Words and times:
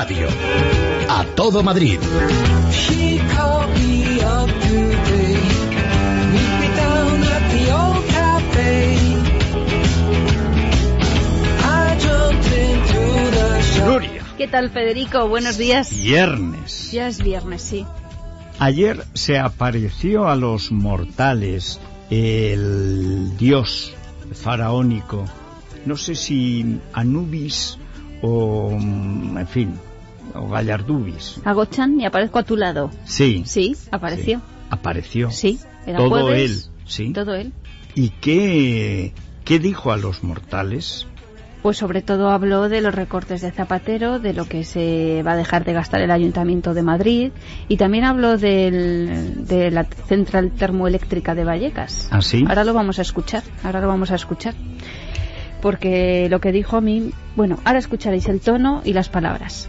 radio. 0.00 0.28
A 1.10 1.24
todo 1.36 1.62
Madrid. 1.62 2.00
¿Qué 14.38 14.48
tal, 14.48 14.70
Federico? 14.70 15.28
Buenos 15.28 15.58
días. 15.58 15.90
Viernes. 15.90 16.92
Ya 16.92 17.06
es 17.08 17.22
viernes, 17.22 17.60
sí. 17.60 17.84
Ayer 18.58 19.04
se 19.12 19.38
apareció 19.38 20.28
a 20.28 20.34
los 20.34 20.72
mortales 20.72 21.78
el 22.08 23.36
dios 23.36 23.92
faraónico, 24.32 25.26
no 25.84 25.96
sé 25.96 26.14
si 26.14 26.80
Anubis 26.94 27.76
o, 28.22 28.70
en 28.72 29.46
fin, 29.46 29.74
o 30.34 30.48
Gallardubis. 30.48 31.40
Agochan 31.44 32.00
y 32.00 32.04
aparezco 32.06 32.38
a 32.38 32.42
tu 32.42 32.56
lado. 32.56 32.90
Sí. 33.04 33.42
Sí, 33.46 33.76
apareció. 33.90 34.38
sí, 34.40 34.44
apareció. 34.70 35.30
Sí, 35.30 35.60
era 35.86 35.98
Todo 35.98 36.10
jueves. 36.10 36.68
él, 36.68 36.82
sí. 36.86 37.12
Todo 37.12 37.34
él. 37.34 37.52
¿Y 37.94 38.10
qué, 38.10 39.12
qué 39.44 39.58
dijo 39.58 39.92
a 39.92 39.96
los 39.96 40.22
mortales? 40.22 41.06
Pues 41.62 41.76
sobre 41.76 42.00
todo 42.00 42.30
habló 42.30 42.70
de 42.70 42.80
los 42.80 42.94
recortes 42.94 43.42
de 43.42 43.50
Zapatero, 43.50 44.18
de 44.18 44.32
lo 44.32 44.46
que 44.46 44.64
se 44.64 45.22
va 45.26 45.32
a 45.32 45.36
dejar 45.36 45.66
de 45.66 45.74
gastar 45.74 46.00
el 46.00 46.10
Ayuntamiento 46.10 46.72
de 46.72 46.82
Madrid 46.82 47.32
y 47.68 47.76
también 47.76 48.04
habló 48.04 48.38
del- 48.38 49.46
de 49.46 49.70
la 49.70 49.84
central 49.84 50.52
termoeléctrica 50.52 51.34
de 51.34 51.44
Vallecas. 51.44 52.08
¿Ah, 52.10 52.22
sí? 52.22 52.46
Ahora 52.48 52.64
lo 52.64 52.72
vamos 52.72 52.98
a 52.98 53.02
escuchar, 53.02 53.42
ahora 53.62 53.82
lo 53.82 53.88
vamos 53.88 54.10
a 54.10 54.14
escuchar. 54.14 54.54
Porque 55.60 56.28
lo 56.30 56.40
que 56.40 56.52
dijo 56.52 56.78
a 56.78 56.80
mí, 56.80 57.10
bueno, 57.36 57.58
ahora 57.64 57.78
escucharéis 57.78 58.26
el 58.28 58.40
tono 58.40 58.80
y 58.84 58.94
las 58.94 59.10
palabras. 59.10 59.68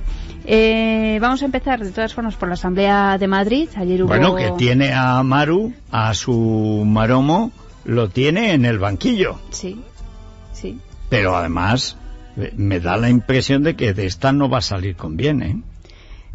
Eh, 0.54 1.18
vamos 1.22 1.42
a 1.44 1.46
empezar 1.46 1.80
de 1.82 1.92
todas 1.92 2.14
formas 2.14 2.36
por 2.36 2.50
la 2.50 2.56
Asamblea 2.56 3.18
de 3.18 3.26
Madrid. 3.26 3.70
Ayer 3.78 4.04
hubo... 4.04 4.10
Bueno, 4.10 4.36
que 4.36 4.52
tiene 4.58 4.92
a 4.92 5.24
Maru, 5.24 5.72
a 5.92 6.14
su 6.14 6.84
maromo, 6.86 7.54
lo 7.86 8.10
tiene 8.10 8.52
en 8.52 8.66
el 8.66 8.78
banquillo. 8.78 9.40
Sí, 9.52 9.80
sí. 10.52 10.78
Pero 11.08 11.38
además 11.38 11.96
eh, 12.36 12.52
me 12.58 12.82
da 12.82 12.98
la 12.98 13.10
impresión 13.10 13.64
de 13.64 13.78
que 13.78 13.94
de 13.94 14.06
esta 14.06 14.34
no 14.34 14.50
va 14.50 14.58
a 14.58 14.62
salir 14.62 14.98
con 14.98 15.16
bien, 15.16 15.42
¿eh? 15.42 15.62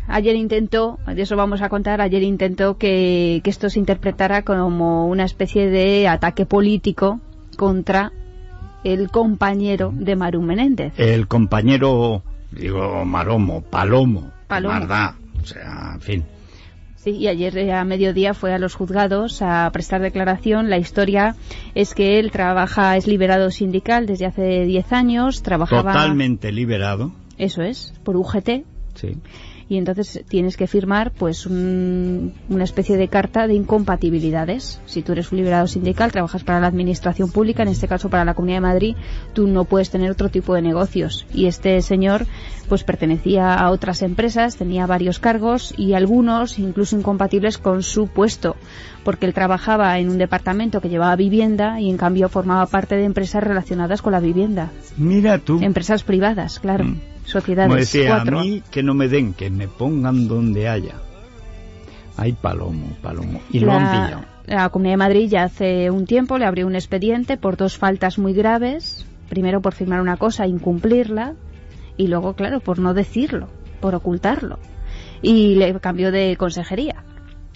Ayer 0.08 0.34
intentó, 0.34 0.98
de 1.06 1.20
eso 1.20 1.36
vamos 1.36 1.60
a 1.60 1.68
contar, 1.68 2.00
ayer 2.00 2.22
intentó 2.22 2.78
que, 2.78 3.42
que 3.44 3.50
esto 3.50 3.68
se 3.68 3.78
interpretara 3.78 4.46
como 4.46 5.08
una 5.08 5.24
especie 5.24 5.68
de 5.68 6.08
ataque 6.08 6.46
político 6.46 7.20
contra 7.58 8.12
el 8.82 9.10
compañero 9.10 9.92
de 9.94 10.16
Maru 10.16 10.40
Menéndez. 10.40 10.94
El 10.96 11.28
compañero, 11.28 12.22
digo, 12.50 13.04
maromo, 13.04 13.62
palomo, 13.62 14.32
Palomo. 14.46 14.74
Mardá, 14.74 15.16
o 15.42 15.44
sea, 15.44 15.92
en 15.94 16.00
fin. 16.00 16.24
Sí, 16.96 17.10
y 17.10 17.28
ayer 17.28 17.56
eh, 17.58 17.72
a 17.72 17.84
mediodía 17.84 18.34
fue 18.34 18.52
a 18.52 18.58
los 18.58 18.74
juzgados 18.74 19.40
a 19.40 19.70
prestar 19.72 20.02
declaración. 20.02 20.70
La 20.70 20.78
historia 20.78 21.36
es 21.74 21.94
que 21.94 22.18
él 22.18 22.30
trabaja, 22.32 22.96
es 22.96 23.06
liberado 23.06 23.50
sindical 23.50 24.06
desde 24.06 24.26
hace 24.26 24.64
10 24.64 24.92
años, 24.92 25.42
trabajaba... 25.42 25.92
Totalmente 25.92 26.50
liberado, 26.50 27.12
Eso 27.38 27.62
es, 27.62 27.94
por 28.02 28.16
UGT, 28.16 28.64
sí. 28.94 29.18
Y 29.68 29.78
entonces 29.78 30.22
tienes 30.28 30.56
que 30.56 30.66
firmar 30.66 31.10
pues 31.10 31.44
un- 31.46 32.32
una 32.48 32.64
especie 32.64 32.96
de 32.96 33.08
carta 33.08 33.46
de 33.46 33.54
incompatibilidades. 33.54 34.80
Si 34.86 35.02
tú 35.02 35.12
eres 35.12 35.32
un 35.32 35.38
liberado 35.38 35.66
sindical, 35.66 36.12
trabajas 36.12 36.44
para 36.44 36.60
la 36.60 36.66
administración 36.68 37.30
pública, 37.30 37.62
en 37.62 37.68
este 37.70 37.88
caso 37.88 38.08
para 38.08 38.24
la 38.24 38.34
Comunidad 38.34 38.58
de 38.58 38.60
Madrid, 38.68 38.96
tú 39.32 39.46
no 39.48 39.64
puedes 39.64 39.90
tener 39.90 40.10
otro 40.10 40.28
tipo 40.28 40.54
de 40.54 40.62
negocios. 40.62 41.26
Y 41.34 41.46
este 41.46 41.80
señor 41.82 42.26
pues 42.68 42.82
pertenecía 42.84 43.54
a 43.54 43.70
otras 43.70 44.02
empresas, 44.02 44.56
tenía 44.56 44.86
varios 44.86 45.18
cargos 45.20 45.72
y 45.76 45.94
algunos 45.94 46.58
incluso 46.58 46.96
incompatibles 46.96 47.58
con 47.58 47.82
su 47.82 48.08
puesto, 48.08 48.56
porque 49.04 49.26
él 49.26 49.34
trabajaba 49.34 49.98
en 49.98 50.10
un 50.10 50.18
departamento 50.18 50.80
que 50.80 50.88
llevaba 50.88 51.14
vivienda 51.16 51.80
y 51.80 51.90
en 51.90 51.96
cambio 51.96 52.28
formaba 52.28 52.66
parte 52.66 52.96
de 52.96 53.04
empresas 53.04 53.42
relacionadas 53.44 54.02
con 54.02 54.12
la 54.12 54.20
vivienda. 54.20 54.70
Mira 54.96 55.38
tú, 55.38 55.60
Empresas 55.62 56.02
privadas, 56.02 56.58
claro. 56.58 56.84
Mm. 56.84 57.00
Sociedades. 57.26 57.68
como 57.68 57.78
decía, 57.78 58.08
cuatro. 58.08 58.38
a 58.38 58.42
mí 58.42 58.62
que 58.70 58.82
no 58.82 58.94
me 58.94 59.08
den, 59.08 59.34
que 59.34 59.50
me 59.50 59.68
pongan 59.68 60.28
donde 60.28 60.68
haya. 60.68 60.94
Hay 62.16 62.32
palomo, 62.32 62.96
palomo. 63.02 63.40
Y 63.50 63.60
lo 63.60 63.72
han 63.72 63.90
pillado. 63.90 64.24
la 64.46 64.68
Comunidad 64.70 64.94
de 64.94 64.96
Madrid 64.96 65.28
ya 65.28 65.42
hace 65.42 65.90
un 65.90 66.06
tiempo 66.06 66.38
le 66.38 66.46
abrió 66.46 66.66
un 66.66 66.74
expediente 66.74 67.36
por 67.36 67.56
dos 67.56 67.76
faltas 67.76 68.18
muy 68.18 68.32
graves. 68.32 69.06
Primero 69.28 69.60
por 69.60 69.74
firmar 69.74 70.00
una 70.00 70.16
cosa 70.16 70.44
e 70.44 70.48
incumplirla 70.48 71.34
y 71.96 72.06
luego, 72.08 72.34
claro, 72.34 72.60
por 72.60 72.78
no 72.78 72.94
decirlo, 72.94 73.48
por 73.80 73.94
ocultarlo. 73.94 74.58
Y 75.22 75.56
le 75.56 75.78
cambió 75.80 76.12
de 76.12 76.36
consejería. 76.36 77.02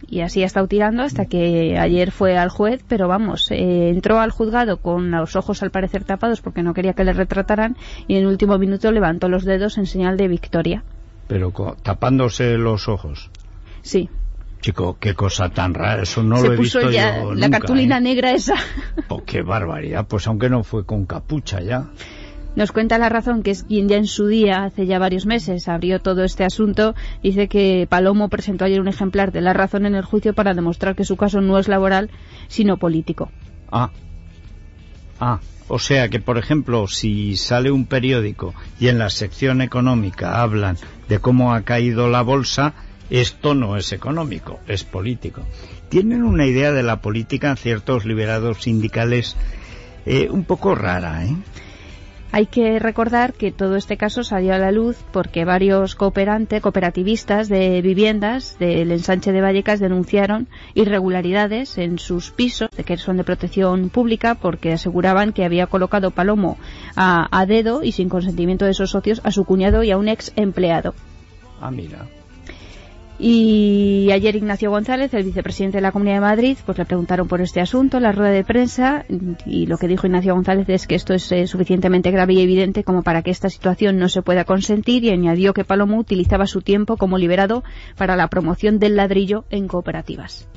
Y 0.08 0.20
así 0.20 0.42
ha 0.42 0.46
estado 0.46 0.66
tirando 0.66 1.02
hasta 1.02 1.26
que 1.26 1.78
ayer 1.78 2.10
fue 2.10 2.36
al 2.36 2.48
juez, 2.48 2.82
pero 2.88 3.08
vamos, 3.08 3.50
eh, 3.50 3.90
entró 3.90 4.18
al 4.18 4.30
juzgado 4.30 4.78
con 4.78 5.10
los 5.10 5.36
ojos 5.36 5.62
al 5.62 5.70
parecer 5.70 6.04
tapados 6.04 6.40
porque 6.40 6.62
no 6.62 6.74
quería 6.74 6.94
que 6.94 7.04
le 7.04 7.12
retrataran 7.12 7.76
y 8.08 8.14
en 8.14 8.22
el 8.22 8.26
último 8.26 8.58
minuto 8.58 8.90
levantó 8.92 9.28
los 9.28 9.44
dedos 9.44 9.78
en 9.78 9.86
señal 9.86 10.16
de 10.16 10.28
victoria. 10.28 10.82
Pero 11.28 11.52
tapándose 11.82 12.56
los 12.56 12.88
ojos. 12.88 13.30
Sí, 13.82 14.08
Chico, 14.60 14.98
qué 15.00 15.14
cosa 15.14 15.48
tan 15.48 15.72
rara, 15.72 16.02
eso 16.02 16.22
no 16.22 16.36
se 16.36 16.48
lo 16.48 16.52
he 16.52 16.56
puso 16.56 16.80
visto 16.80 16.92
ya 16.92 17.22
yo 17.22 17.34
la 17.34 17.46
nunca, 17.46 17.60
cartulina 17.60 17.96
¿eh? 17.96 18.02
negra 18.02 18.32
esa. 18.32 18.56
Oh, 19.08 19.22
qué 19.24 19.40
barbaridad, 19.42 20.06
pues 20.06 20.26
aunque 20.26 20.50
no 20.50 20.62
fue 20.64 20.84
con 20.84 21.06
capucha 21.06 21.62
ya. 21.62 21.86
Nos 22.56 22.72
cuenta 22.72 22.98
la 22.98 23.08
razón, 23.08 23.42
que 23.42 23.52
es 23.52 23.62
quien 23.62 23.88
ya 23.88 23.96
en 23.96 24.06
su 24.06 24.26
día, 24.26 24.64
hace 24.64 24.86
ya 24.86 24.98
varios 24.98 25.24
meses, 25.24 25.68
abrió 25.68 26.00
todo 26.00 26.24
este 26.24 26.44
asunto. 26.44 26.94
Dice 27.22 27.48
que 27.48 27.86
Palomo 27.88 28.28
presentó 28.28 28.64
ayer 28.64 28.80
un 28.80 28.88
ejemplar 28.88 29.30
de 29.30 29.40
la 29.40 29.52
razón 29.52 29.86
en 29.86 29.94
el 29.94 30.04
juicio 30.04 30.34
para 30.34 30.54
demostrar 30.54 30.96
que 30.96 31.04
su 31.04 31.16
caso 31.16 31.40
no 31.40 31.58
es 31.58 31.68
laboral, 31.68 32.10
sino 32.48 32.76
político. 32.76 33.30
Ah. 33.70 33.90
Ah, 35.20 35.38
o 35.68 35.78
sea 35.78 36.08
que, 36.08 36.18
por 36.18 36.38
ejemplo, 36.38 36.88
si 36.88 37.36
sale 37.36 37.70
un 37.70 37.86
periódico 37.86 38.54
y 38.80 38.88
en 38.88 38.98
la 38.98 39.10
sección 39.10 39.62
económica 39.62 40.42
hablan 40.42 40.76
de 41.08 41.20
cómo 41.20 41.54
ha 41.54 41.62
caído 41.62 42.08
la 42.08 42.22
bolsa, 42.22 42.74
esto 43.10 43.54
no 43.54 43.76
es 43.76 43.92
económico, 43.92 44.58
es 44.66 44.82
político. 44.82 45.42
Tienen 45.88 46.24
una 46.24 46.46
idea 46.46 46.72
de 46.72 46.82
la 46.82 47.00
política 47.00 47.54
ciertos 47.54 48.04
liberados 48.04 48.62
sindicales 48.62 49.36
eh, 50.06 50.28
un 50.30 50.44
poco 50.44 50.74
rara, 50.74 51.24
¿eh? 51.24 51.36
Hay 52.32 52.46
que 52.46 52.78
recordar 52.78 53.32
que 53.32 53.50
todo 53.50 53.74
este 53.74 53.96
caso 53.96 54.22
salió 54.22 54.54
a 54.54 54.58
la 54.58 54.70
luz 54.70 54.96
porque 55.12 55.44
varios 55.44 55.96
cooperantes, 55.96 56.62
cooperativistas 56.62 57.48
de 57.48 57.82
viviendas 57.82 58.56
del 58.60 58.92
ensanche 58.92 59.32
de 59.32 59.40
Vallecas 59.40 59.80
denunciaron 59.80 60.46
irregularidades 60.74 61.76
en 61.76 61.98
sus 61.98 62.30
pisos, 62.30 62.70
que 62.86 62.96
son 62.98 63.16
de 63.16 63.24
protección 63.24 63.88
pública, 63.88 64.36
porque 64.36 64.72
aseguraban 64.72 65.32
que 65.32 65.44
había 65.44 65.66
colocado 65.66 66.12
Palomo 66.12 66.56
a, 66.94 67.26
a 67.36 67.46
dedo 67.46 67.82
y 67.82 67.92
sin 67.92 68.08
consentimiento 68.08 68.64
de 68.64 68.72
esos 68.72 68.90
socios 68.90 69.20
a 69.24 69.32
su 69.32 69.44
cuñado 69.44 69.82
y 69.82 69.90
a 69.90 69.98
un 69.98 70.08
ex 70.08 70.32
empleado. 70.36 70.94
Ah, 71.60 71.72
mira. 71.72 72.06
Y 73.22 74.10
ayer 74.12 74.34
Ignacio 74.34 74.70
González, 74.70 75.12
el 75.12 75.24
vicepresidente 75.24 75.76
de 75.76 75.82
la 75.82 75.92
Comunidad 75.92 76.16
de 76.16 76.20
Madrid, 76.22 76.56
pues 76.64 76.78
le 76.78 76.86
preguntaron 76.86 77.28
por 77.28 77.42
este 77.42 77.60
asunto 77.60 77.98
en 77.98 78.04
la 78.04 78.12
rueda 78.12 78.30
de 78.30 78.44
prensa 78.44 79.04
y 79.44 79.66
lo 79.66 79.76
que 79.76 79.88
dijo 79.88 80.06
Ignacio 80.06 80.34
González 80.34 80.66
es 80.70 80.86
que 80.86 80.94
esto 80.94 81.12
es 81.12 81.30
eh, 81.30 81.46
suficientemente 81.46 82.10
grave 82.10 82.32
y 82.32 82.40
evidente 82.40 82.82
como 82.82 83.02
para 83.02 83.20
que 83.20 83.30
esta 83.30 83.50
situación 83.50 83.98
no 83.98 84.08
se 84.08 84.22
pueda 84.22 84.44
consentir 84.44 85.04
y 85.04 85.10
añadió 85.10 85.52
que 85.52 85.66
Palomo 85.66 85.98
utilizaba 85.98 86.46
su 86.46 86.62
tiempo 86.62 86.96
como 86.96 87.18
liberado 87.18 87.62
para 87.98 88.16
la 88.16 88.28
promoción 88.28 88.78
del 88.78 88.96
ladrillo 88.96 89.44
en 89.50 89.68
cooperativas. 89.68 90.48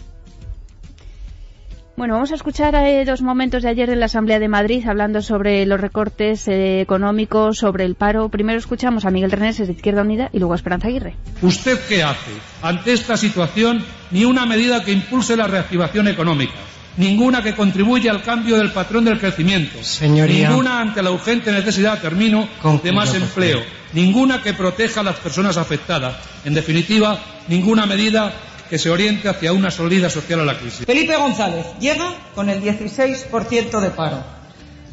Bueno, 1.96 2.16
vamos 2.16 2.32
a 2.32 2.36
escuchar 2.36 2.74
eh, 2.74 3.06
dos 3.06 3.22
momentos 3.22 3.62
de 3.62 3.70
ayer 3.70 3.92
en 3.92 4.00
la 4.00 4.08
Asamblea 4.08 4.40
de 4.40 4.48
Madrid 4.48 4.84
hablando 4.88 5.22
sobre 5.22 5.64
los 5.68 5.80
recortes 5.80 6.48
eh, 6.48 6.82
económicos, 6.82 7.60
sobre 7.60 7.86
el 7.86 7.94
paro. 7.94 8.30
Primero 8.30 8.58
escuchamos 8.58 9.06
a 9.06 9.12
Miguel 9.12 9.30
Reneses 9.30 9.68
de 9.68 9.74
Izquierda 9.74 10.02
Unida 10.02 10.30
y 10.34 10.40
luego 10.40 10.54
a 10.54 10.56
Esperanza 10.56 10.88
Aguirre. 10.88 11.16
¿Usted 11.44 11.80
qué 11.88 12.02
hace? 12.02 12.32
Ante 12.64 12.94
esta 12.94 13.16
situación, 13.16 13.86
ni 14.10 14.26
una 14.26 14.48
medida 14.48 14.84
que 14.84 14.92
impulse 14.92 15.38
la 15.38 15.46
reactivación 15.46 16.08
económica, 16.08 16.56
ninguna 16.98 17.44
que 17.44 17.54
contribuya 17.56 18.10
al 18.10 18.24
cambio 18.24 18.58
del 18.58 18.72
patrón 18.72 19.06
del 19.06 19.20
crecimiento, 19.20 19.84
Señoría. 19.84 20.50
ninguna 20.50 20.82
ante 20.82 21.04
la 21.04 21.12
urgente 21.12 21.52
necesidad, 21.52 22.02
termino, 22.02 22.48
de 22.84 22.92
más 22.92 23.14
empleo, 23.14 23.62
ninguna 23.94 24.42
que 24.42 24.54
proteja 24.54 25.02
a 25.02 25.04
las 25.04 25.18
personas 25.18 25.58
afectadas, 25.58 26.16
en 26.44 26.56
definitiva, 26.56 27.20
ninguna 27.48 27.86
medida 27.86 28.34
que 28.74 28.80
se 28.80 28.90
oriente 28.90 29.30
hacia 29.30 29.54
una 29.54 29.70
salida 29.70 30.10
social 30.10 30.40
a 30.40 30.46
la 30.46 30.58
crisis. 30.58 30.88
Felipe 30.88 31.16
González 31.16 31.64
llega 31.80 32.12
con 32.34 32.50
el 32.50 32.60
16% 32.60 33.80
de 33.80 33.92
paro. 33.92 34.24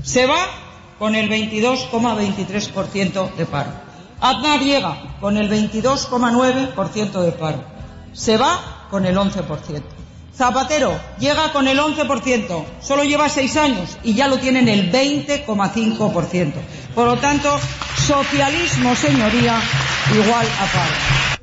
Se 0.02 0.26
va 0.26 0.48
con 0.98 1.14
el 1.14 1.30
22,23% 1.30 3.36
de 3.36 3.46
paro. 3.46 3.70
Aznar 4.20 4.60
llega 4.60 5.16
con 5.18 5.38
el 5.38 5.50
22,9% 5.50 7.22
de 7.22 7.32
paro. 7.32 7.64
Se 8.12 8.36
va 8.36 8.86
con 8.90 9.06
el 9.06 9.16
11%. 9.16 9.82
Zapatero 10.36 11.00
llega 11.18 11.50
con 11.50 11.66
el 11.66 11.78
11%. 11.78 12.64
Solo 12.82 13.04
lleva 13.04 13.30
seis 13.30 13.56
años 13.56 13.96
y 14.02 14.12
ya 14.12 14.28
lo 14.28 14.36
tiene 14.36 14.58
en 14.58 14.68
el 14.68 14.92
20,5%. 14.92 16.52
Por 16.94 17.06
lo 17.06 17.16
tanto, 17.16 17.58
socialismo, 18.06 18.94
señoría, 18.94 19.58
igual 20.12 20.46
a 20.46 20.66
paro. 20.66 21.39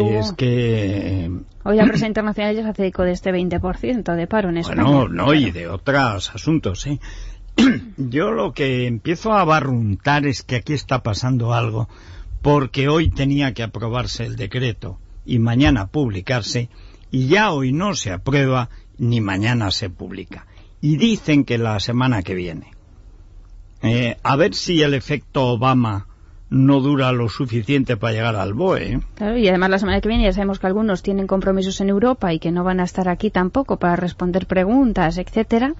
Es 0.00 0.32
que... 0.32 1.30
Hoy 1.64 1.76
la 1.76 1.84
prensa 1.84 2.06
internacional 2.06 2.56
ya 2.56 2.62
se 2.62 2.68
hace 2.70 2.86
eco 2.86 3.02
de 3.02 3.12
este 3.12 3.32
20% 3.32 4.16
de 4.16 4.26
paro 4.26 4.48
en 4.48 4.58
España. 4.58 4.82
Bueno, 4.82 5.08
no, 5.08 5.34
y 5.34 5.50
de 5.50 5.68
otros 5.68 6.34
asuntos, 6.34 6.86
¿eh? 6.86 6.98
Yo 7.96 8.32
lo 8.32 8.52
que 8.52 8.86
empiezo 8.86 9.32
a 9.32 9.44
barruntar 9.44 10.26
es 10.26 10.42
que 10.42 10.56
aquí 10.56 10.72
está 10.72 11.02
pasando 11.02 11.52
algo, 11.52 11.88
porque 12.40 12.88
hoy 12.88 13.10
tenía 13.10 13.54
que 13.54 13.62
aprobarse 13.62 14.24
el 14.24 14.36
decreto 14.36 14.98
y 15.24 15.38
mañana 15.38 15.86
publicarse, 15.86 16.68
y 17.10 17.28
ya 17.28 17.52
hoy 17.52 17.72
no 17.72 17.94
se 17.94 18.10
aprueba 18.10 18.70
ni 18.98 19.20
mañana 19.20 19.70
se 19.70 19.90
publica. 19.90 20.46
Y 20.80 20.96
dicen 20.96 21.44
que 21.44 21.58
la 21.58 21.78
semana 21.78 22.22
que 22.22 22.34
viene. 22.34 22.72
Eh, 23.82 24.16
a 24.22 24.36
ver 24.36 24.54
si 24.54 24.82
el 24.82 24.94
efecto 24.94 25.46
Obama 25.46 26.06
no 26.52 26.80
dura 26.80 27.12
lo 27.12 27.30
suficiente 27.30 27.96
para 27.96 28.12
llegar 28.12 28.36
al 28.36 28.52
BOE. 28.52 29.00
Claro, 29.14 29.38
y 29.38 29.48
además 29.48 29.70
la 29.70 29.78
semana 29.78 30.00
que 30.02 30.08
viene 30.08 30.24
ya 30.24 30.32
sabemos 30.32 30.58
que 30.58 30.66
algunos 30.66 31.02
tienen 31.02 31.26
compromisos 31.26 31.80
en 31.80 31.88
Europa 31.88 32.32
y 32.34 32.38
que 32.38 32.52
no 32.52 32.62
van 32.62 32.78
a 32.78 32.84
estar 32.84 33.08
aquí 33.08 33.30
tampoco 33.30 33.78
para 33.78 33.96
responder 33.96 34.46
preguntas, 34.46 35.16
etcétera. 35.16 35.74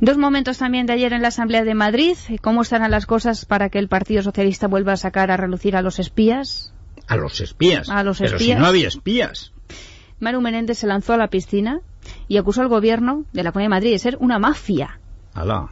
Dos 0.00 0.16
momentos 0.16 0.58
también 0.58 0.86
de 0.86 0.92
ayer 0.92 1.12
en 1.12 1.22
la 1.22 1.28
Asamblea 1.28 1.64
de 1.64 1.74
Madrid. 1.74 2.16
¿Cómo 2.40 2.62
estarán 2.62 2.90
las 2.90 3.06
cosas 3.06 3.46
para 3.46 3.68
que 3.68 3.78
el 3.78 3.88
Partido 3.88 4.22
Socialista 4.22 4.68
vuelva 4.68 4.92
a 4.92 4.96
sacar 4.96 5.30
a 5.30 5.36
relucir 5.36 5.74
a 5.74 5.82
los 5.82 5.98
espías? 5.98 6.72
A 7.08 7.16
los 7.16 7.40
espías. 7.40 7.88
A 7.90 8.04
los 8.04 8.18
Pero 8.18 8.38
si 8.38 8.44
espías. 8.44 8.60
no 8.60 8.66
había 8.66 8.88
espías. 8.88 9.52
Manu 10.20 10.40
Menéndez 10.40 10.78
se 10.78 10.86
lanzó 10.86 11.14
a 11.14 11.16
la 11.16 11.28
piscina 11.28 11.80
y 12.28 12.36
acusó 12.36 12.60
al 12.62 12.68
gobierno 12.68 13.24
de 13.32 13.42
la 13.42 13.50
Comunidad 13.52 13.66
de 13.66 13.76
Madrid 13.76 13.90
de 13.92 13.98
ser 13.98 14.16
una 14.20 14.38
mafia. 14.38 15.00
Alá. 15.34 15.68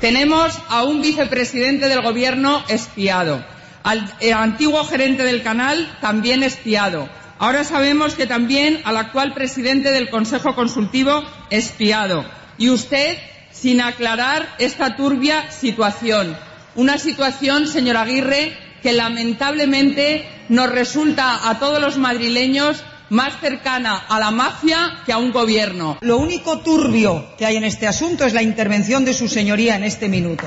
Tenemos 0.00 0.58
a 0.68 0.84
un 0.84 1.00
vicepresidente 1.00 1.88
del 1.88 2.02
gobierno 2.02 2.62
espiado, 2.68 3.44
al 3.88 4.04
eh, 4.20 4.34
antiguo 4.34 4.84
gerente 4.84 5.22
del 5.22 5.42
canal 5.42 5.96
también 6.02 6.42
espiado. 6.42 7.08
Ahora 7.38 7.64
sabemos 7.64 8.14
que 8.14 8.26
también 8.26 8.82
al 8.84 8.98
actual 8.98 9.32
presidente 9.32 9.92
del 9.92 10.10
Consejo 10.10 10.54
Consultivo 10.54 11.24
espiado. 11.48 12.22
Y 12.58 12.68
usted 12.68 13.16
sin 13.50 13.80
aclarar 13.80 14.46
esta 14.58 14.94
turbia 14.94 15.50
situación. 15.50 16.36
Una 16.74 16.98
situación, 16.98 17.66
señor 17.66 17.96
Aguirre, 17.96 18.58
que 18.82 18.92
lamentablemente 18.92 20.28
nos 20.50 20.68
resulta 20.68 21.48
a 21.48 21.58
todos 21.58 21.80
los 21.80 21.96
madrileños 21.96 22.84
más 23.10 23.40
cercana 23.40 23.96
a 24.08 24.18
la 24.18 24.30
mafia 24.30 25.02
que 25.06 25.12
a 25.12 25.18
un 25.18 25.32
gobierno. 25.32 25.98
Lo 26.00 26.18
único 26.18 26.58
turbio 26.60 27.36
que 27.36 27.46
hay 27.46 27.56
en 27.56 27.64
este 27.64 27.86
asunto 27.86 28.24
es 28.24 28.34
la 28.34 28.42
intervención 28.42 29.04
de 29.04 29.14
su 29.14 29.28
señoría 29.28 29.76
en 29.76 29.84
este 29.84 30.08
minuto, 30.08 30.46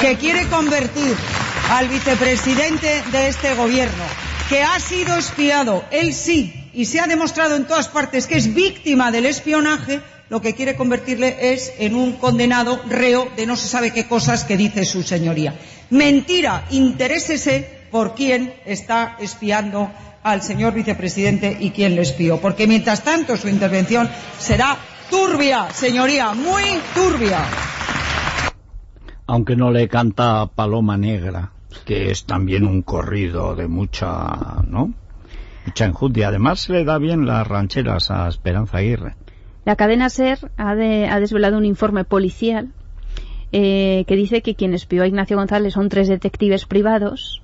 que 0.00 0.16
quiere 0.16 0.46
convertir 0.48 1.14
al 1.70 1.88
vicepresidente 1.88 3.02
de 3.10 3.28
este 3.28 3.54
gobierno, 3.54 4.04
que 4.48 4.62
ha 4.62 4.78
sido 4.80 5.16
espiado, 5.16 5.84
él 5.90 6.12
sí, 6.12 6.52
y 6.74 6.86
se 6.86 7.00
ha 7.00 7.06
demostrado 7.06 7.56
en 7.56 7.66
todas 7.66 7.88
partes 7.88 8.26
que 8.26 8.36
es 8.36 8.54
víctima 8.54 9.10
del 9.10 9.26
espionaje, 9.26 10.00
lo 10.28 10.40
que 10.40 10.54
quiere 10.54 10.76
convertirle 10.76 11.52
es 11.52 11.74
en 11.78 11.94
un 11.94 12.12
condenado 12.12 12.80
reo 12.88 13.30
de 13.36 13.46
no 13.46 13.56
se 13.56 13.68
sabe 13.68 13.92
qué 13.92 14.06
cosas 14.06 14.44
que 14.44 14.56
dice 14.56 14.86
su 14.86 15.02
señoría. 15.02 15.54
Mentira, 15.90 16.66
interésese 16.70 17.81
por 17.92 18.14
quién 18.16 18.52
está 18.64 19.16
espiando 19.20 19.88
al 20.24 20.42
señor 20.42 20.72
vicepresidente 20.74 21.56
y 21.60 21.70
quién 21.70 21.94
le 21.94 22.02
espió, 22.02 22.40
porque 22.40 22.66
mientras 22.66 23.04
tanto 23.04 23.36
su 23.36 23.48
intervención 23.48 24.08
será 24.38 24.76
turbia, 25.10 25.68
señoría, 25.70 26.32
muy 26.32 26.62
turbia. 26.94 27.38
Aunque 29.26 29.56
no 29.56 29.70
le 29.70 29.88
canta 29.88 30.46
Paloma 30.46 30.96
Negra, 30.96 31.52
que 31.84 32.10
es 32.10 32.24
también 32.24 32.66
un 32.66 32.82
corrido 32.82 33.54
de 33.54 33.66
mucha, 33.68 34.62
¿no? 34.66 34.92
Mucha 35.66 35.84
enjundia. 35.84 36.28
Además 36.28 36.60
se 36.60 36.72
le 36.72 36.84
da 36.84 36.98
bien 36.98 37.24
las 37.26 37.46
rancheras 37.46 38.10
a 38.10 38.28
Esperanza 38.28 38.78
Aguirre. 38.78 39.14
La 39.64 39.76
cadena 39.76 40.08
SER 40.10 40.50
ha, 40.56 40.74
de- 40.74 41.06
ha 41.08 41.20
desvelado 41.20 41.56
un 41.56 41.64
informe 41.64 42.04
policial 42.04 42.70
eh, 43.52 44.04
que 44.08 44.16
dice 44.16 44.42
que 44.42 44.54
quien 44.56 44.74
espió 44.74 45.02
a 45.02 45.06
Ignacio 45.06 45.36
González 45.36 45.74
son 45.74 45.88
tres 45.88 46.08
detectives 46.08 46.66
privados 46.66 47.42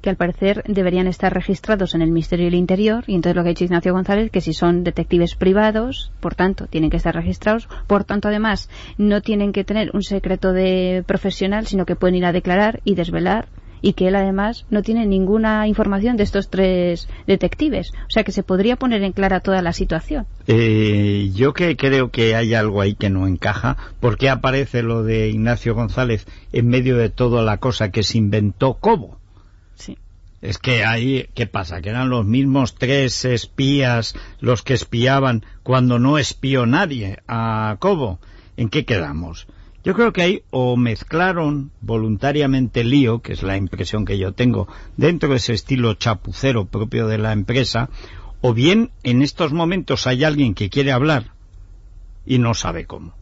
que 0.00 0.10
al 0.10 0.16
parecer 0.16 0.62
deberían 0.66 1.06
estar 1.06 1.32
registrados 1.32 1.94
en 1.94 2.02
el 2.02 2.10
Ministerio 2.10 2.46
del 2.46 2.54
Interior 2.54 3.04
y 3.06 3.14
entonces 3.14 3.36
lo 3.36 3.42
que 3.42 3.48
ha 3.48 3.50
dicho 3.50 3.64
Ignacio 3.64 3.92
González 3.92 4.30
que 4.30 4.40
si 4.40 4.52
son 4.52 4.84
detectives 4.84 5.34
privados, 5.34 6.12
por 6.20 6.34
tanto, 6.34 6.66
tienen 6.66 6.90
que 6.90 6.96
estar 6.96 7.14
registrados, 7.14 7.68
por 7.86 8.04
tanto 8.04 8.28
además 8.28 8.68
no 8.98 9.20
tienen 9.20 9.52
que 9.52 9.64
tener 9.64 9.90
un 9.94 10.02
secreto 10.02 10.52
de 10.52 11.04
profesional, 11.06 11.66
sino 11.66 11.86
que 11.86 11.96
pueden 11.96 12.16
ir 12.16 12.24
a 12.24 12.32
declarar 12.32 12.80
y 12.84 12.94
desvelar 12.94 13.48
y 13.82 13.92
que 13.92 14.08
él 14.08 14.16
además 14.16 14.66
no 14.70 14.82
tiene 14.82 15.06
ninguna 15.06 15.68
información 15.68 16.16
de 16.16 16.24
estos 16.24 16.50
tres 16.50 17.08
detectives. 17.26 17.92
O 18.08 18.10
sea 18.10 18.24
que 18.24 18.32
se 18.32 18.42
podría 18.42 18.76
poner 18.76 19.02
en 19.02 19.12
clara 19.12 19.40
toda 19.40 19.62
la 19.62 19.72
situación. 19.72 20.26
Eh, 20.46 21.30
yo 21.34 21.52
que 21.52 21.76
creo 21.76 22.10
que 22.10 22.34
hay 22.34 22.54
algo 22.54 22.80
ahí 22.80 22.94
que 22.94 23.10
no 23.10 23.26
encaja. 23.26 23.76
¿Por 24.00 24.18
qué 24.18 24.28
aparece 24.28 24.82
lo 24.82 25.02
de 25.02 25.28
Ignacio 25.28 25.74
González 25.74 26.26
en 26.52 26.68
medio 26.68 26.96
de 26.96 27.10
toda 27.10 27.42
la 27.42 27.58
cosa 27.58 27.90
que 27.90 28.02
se 28.02 28.18
inventó 28.18 28.74
Cobo? 28.74 29.18
Sí. 29.76 29.96
Es 30.42 30.58
que 30.58 30.84
ahí, 30.84 31.28
¿qué 31.34 31.46
pasa? 31.46 31.80
Que 31.80 31.90
eran 31.90 32.10
los 32.10 32.26
mismos 32.26 32.74
tres 32.74 33.24
espías 33.24 34.14
los 34.40 34.62
que 34.62 34.74
espiaban 34.74 35.44
cuando 35.62 35.98
no 35.98 36.18
espió 36.18 36.66
nadie 36.66 37.18
a 37.26 37.76
Cobo. 37.78 38.20
¿En 38.56 38.68
qué 38.68 38.84
quedamos? 38.84 39.46
Yo 39.86 39.94
creo 39.94 40.12
que 40.12 40.22
ahí 40.22 40.42
o 40.50 40.76
mezclaron 40.76 41.70
voluntariamente 41.80 42.82
lío, 42.82 43.22
que 43.22 43.34
es 43.34 43.42
la 43.42 43.56
impresión 43.56 44.04
que 44.04 44.18
yo 44.18 44.32
tengo, 44.32 44.66
dentro 44.96 45.30
de 45.30 45.36
ese 45.36 45.52
estilo 45.52 45.94
chapucero 45.94 46.66
propio 46.66 47.06
de 47.06 47.18
la 47.18 47.32
empresa, 47.32 47.88
o 48.40 48.52
bien 48.52 48.90
en 49.04 49.22
estos 49.22 49.52
momentos 49.52 50.06
hay 50.06 50.24
alguien 50.24 50.54
que 50.54 50.70
quiere 50.70 50.92
hablar 50.92 51.32
y 52.26 52.38
no 52.38 52.54
sabe 52.54 52.84
cómo. 52.84 53.14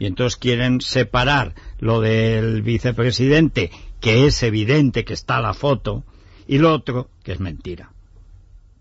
Y 0.00 0.06
entonces 0.06 0.36
quieren 0.36 0.80
separar 0.80 1.54
lo 1.78 2.00
del 2.00 2.62
vicepresidente, 2.62 3.70
que 4.00 4.26
es 4.26 4.42
evidente 4.42 5.04
que 5.04 5.14
está 5.14 5.40
la 5.40 5.54
foto, 5.54 6.04
y 6.46 6.58
lo 6.58 6.72
otro, 6.72 7.08
que 7.22 7.32
es 7.32 7.40
mentira. 7.40 7.90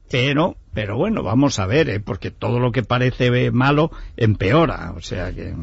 Pero, 0.10 0.56
pero 0.74 0.96
bueno, 0.96 1.22
vamos 1.24 1.60
a 1.60 1.66
ver, 1.66 1.90
¿eh? 1.90 2.00
porque 2.00 2.32
todo 2.32 2.60
lo 2.60 2.72
que 2.72 2.84
parece 2.84 3.52
malo 3.52 3.92
empeora, 4.16 4.94
o 4.96 5.02
sea 5.02 5.34
que... 5.34 5.54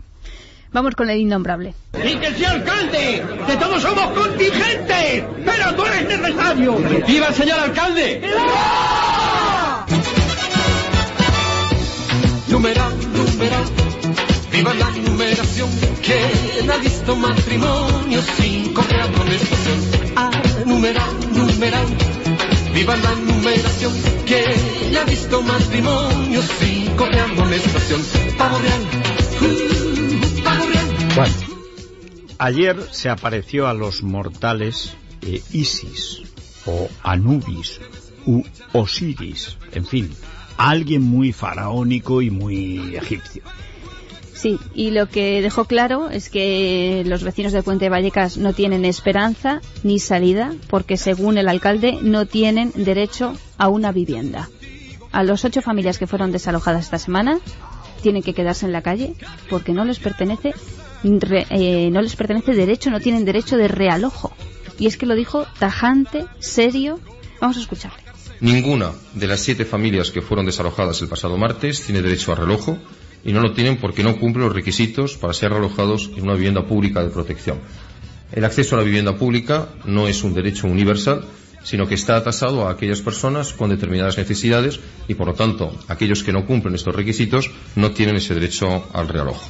Vamos 0.72 0.96
con 0.96 1.08
el 1.08 1.20
innombrable. 1.20 1.72
¡Y 1.92 2.16
que 2.16 2.34
sea 2.34 2.50
alcalde! 2.50 3.24
¡Que 3.46 3.56
todos 3.56 3.80
somos 3.80 4.06
contingentes! 4.08 5.24
¡Pero 5.44 5.74
tú 5.76 5.84
eres 5.84 6.18
necesario! 6.18 6.76
¡Viva 7.06 7.28
el 7.28 7.34
señor 7.34 7.60
alcalde! 7.60 8.20
Numeral, 12.48 12.92
numeral, 13.12 13.83
viva 14.54 14.72
la 14.74 14.90
numeración. 14.90 15.68
¿Quién 16.02 16.70
ha 16.70 16.76
visto 16.76 17.16
matrimonio 17.16 18.22
sin 18.36 18.72
correr 18.72 19.00
amonestación? 19.00 19.78
Ah, 20.16 20.30
numeral, 20.64 21.12
numeral, 21.32 21.86
viva 22.72 22.96
la 22.96 23.14
numeración. 23.16 23.92
¿Quién 24.26 24.96
ha 24.96 25.04
visto 25.04 25.42
matrimonio 25.42 26.40
sin 26.42 26.96
correr 26.96 27.20
amonestación? 27.20 28.00
Pavo 28.38 28.58
real, 28.58 28.82
uh, 29.40 30.70
real. 30.70 30.88
Bueno, 31.16 31.34
ayer 32.38 32.76
se 32.92 33.08
apareció 33.08 33.66
a 33.66 33.74
los 33.74 34.02
mortales 34.04 34.96
eh, 35.22 35.42
Isis, 35.50 36.22
o 36.66 36.88
Anubis, 37.02 37.80
u 38.24 38.42
Osiris, 38.72 39.58
en 39.72 39.84
fin, 39.84 40.10
alguien 40.56 41.02
muy 41.02 41.32
faraónico 41.32 42.22
y 42.22 42.30
muy 42.30 42.96
egipcio. 42.96 43.42
Sí, 44.34 44.58
y 44.74 44.90
lo 44.90 45.08
que 45.08 45.40
dejó 45.42 45.64
claro 45.64 46.10
es 46.10 46.28
que 46.28 47.04
los 47.06 47.22
vecinos 47.22 47.52
de 47.52 47.62
Puente 47.62 47.88
Vallecas 47.88 48.36
no 48.36 48.52
tienen 48.52 48.84
esperanza 48.84 49.60
ni 49.84 49.98
salida 50.00 50.52
porque 50.68 50.96
según 50.96 51.38
el 51.38 51.48
alcalde 51.48 51.98
no 52.02 52.26
tienen 52.26 52.72
derecho 52.74 53.34
a 53.58 53.68
una 53.68 53.92
vivienda. 53.92 54.48
A 55.12 55.22
los 55.22 55.44
ocho 55.44 55.62
familias 55.62 55.98
que 55.98 56.08
fueron 56.08 56.32
desalojadas 56.32 56.84
esta 56.86 56.98
semana 56.98 57.38
tienen 58.02 58.22
que 58.24 58.34
quedarse 58.34 58.66
en 58.66 58.72
la 58.72 58.82
calle 58.82 59.14
porque 59.48 59.72
no 59.72 59.84
les 59.84 60.00
pertenece 60.00 60.52
re- 61.04 61.46
eh, 61.50 61.90
no 61.92 62.02
les 62.02 62.16
pertenece 62.16 62.54
derecho, 62.54 62.90
no 62.90 62.98
tienen 63.00 63.24
derecho 63.24 63.56
de 63.56 63.68
realojo. 63.68 64.32
Y 64.80 64.88
es 64.88 64.96
que 64.96 65.06
lo 65.06 65.14
dijo 65.14 65.46
tajante, 65.60 66.26
serio. 66.40 66.98
Vamos 67.40 67.56
a 67.56 67.60
escucharle. 67.60 67.98
Ninguna 68.40 68.90
de 69.14 69.28
las 69.28 69.40
siete 69.40 69.64
familias 69.64 70.10
que 70.10 70.20
fueron 70.22 70.44
desalojadas 70.46 71.00
el 71.02 71.08
pasado 71.08 71.36
martes 71.38 71.82
tiene 71.82 72.02
derecho 72.02 72.32
a 72.32 72.34
relojo 72.34 72.78
y 73.24 73.32
no 73.32 73.40
lo 73.40 73.52
tienen 73.52 73.78
porque 73.78 74.02
no 74.02 74.16
cumplen 74.16 74.46
los 74.46 74.54
requisitos 74.54 75.16
para 75.16 75.32
ser 75.32 75.50
realojados 75.50 76.10
en 76.16 76.24
una 76.24 76.34
vivienda 76.34 76.66
pública 76.66 77.02
de 77.02 77.10
protección. 77.10 77.60
El 78.32 78.44
acceso 78.44 78.74
a 78.74 78.78
la 78.78 78.84
vivienda 78.84 79.16
pública 79.16 79.68
no 79.84 80.08
es 80.08 80.24
un 80.24 80.34
derecho 80.34 80.66
universal, 80.66 81.24
sino 81.62 81.88
que 81.88 81.94
está 81.94 82.16
atasado 82.16 82.68
a 82.68 82.72
aquellas 82.72 83.00
personas 83.00 83.52
con 83.52 83.70
determinadas 83.70 84.18
necesidades 84.18 84.78
y, 85.08 85.14
por 85.14 85.28
lo 85.28 85.34
tanto, 85.34 85.74
aquellos 85.88 86.22
que 86.22 86.32
no 86.32 86.46
cumplen 86.46 86.74
estos 86.74 86.94
requisitos 86.94 87.50
no 87.74 87.90
tienen 87.90 88.16
ese 88.16 88.34
derecho 88.34 88.86
al 88.92 89.08
realojo. 89.08 89.48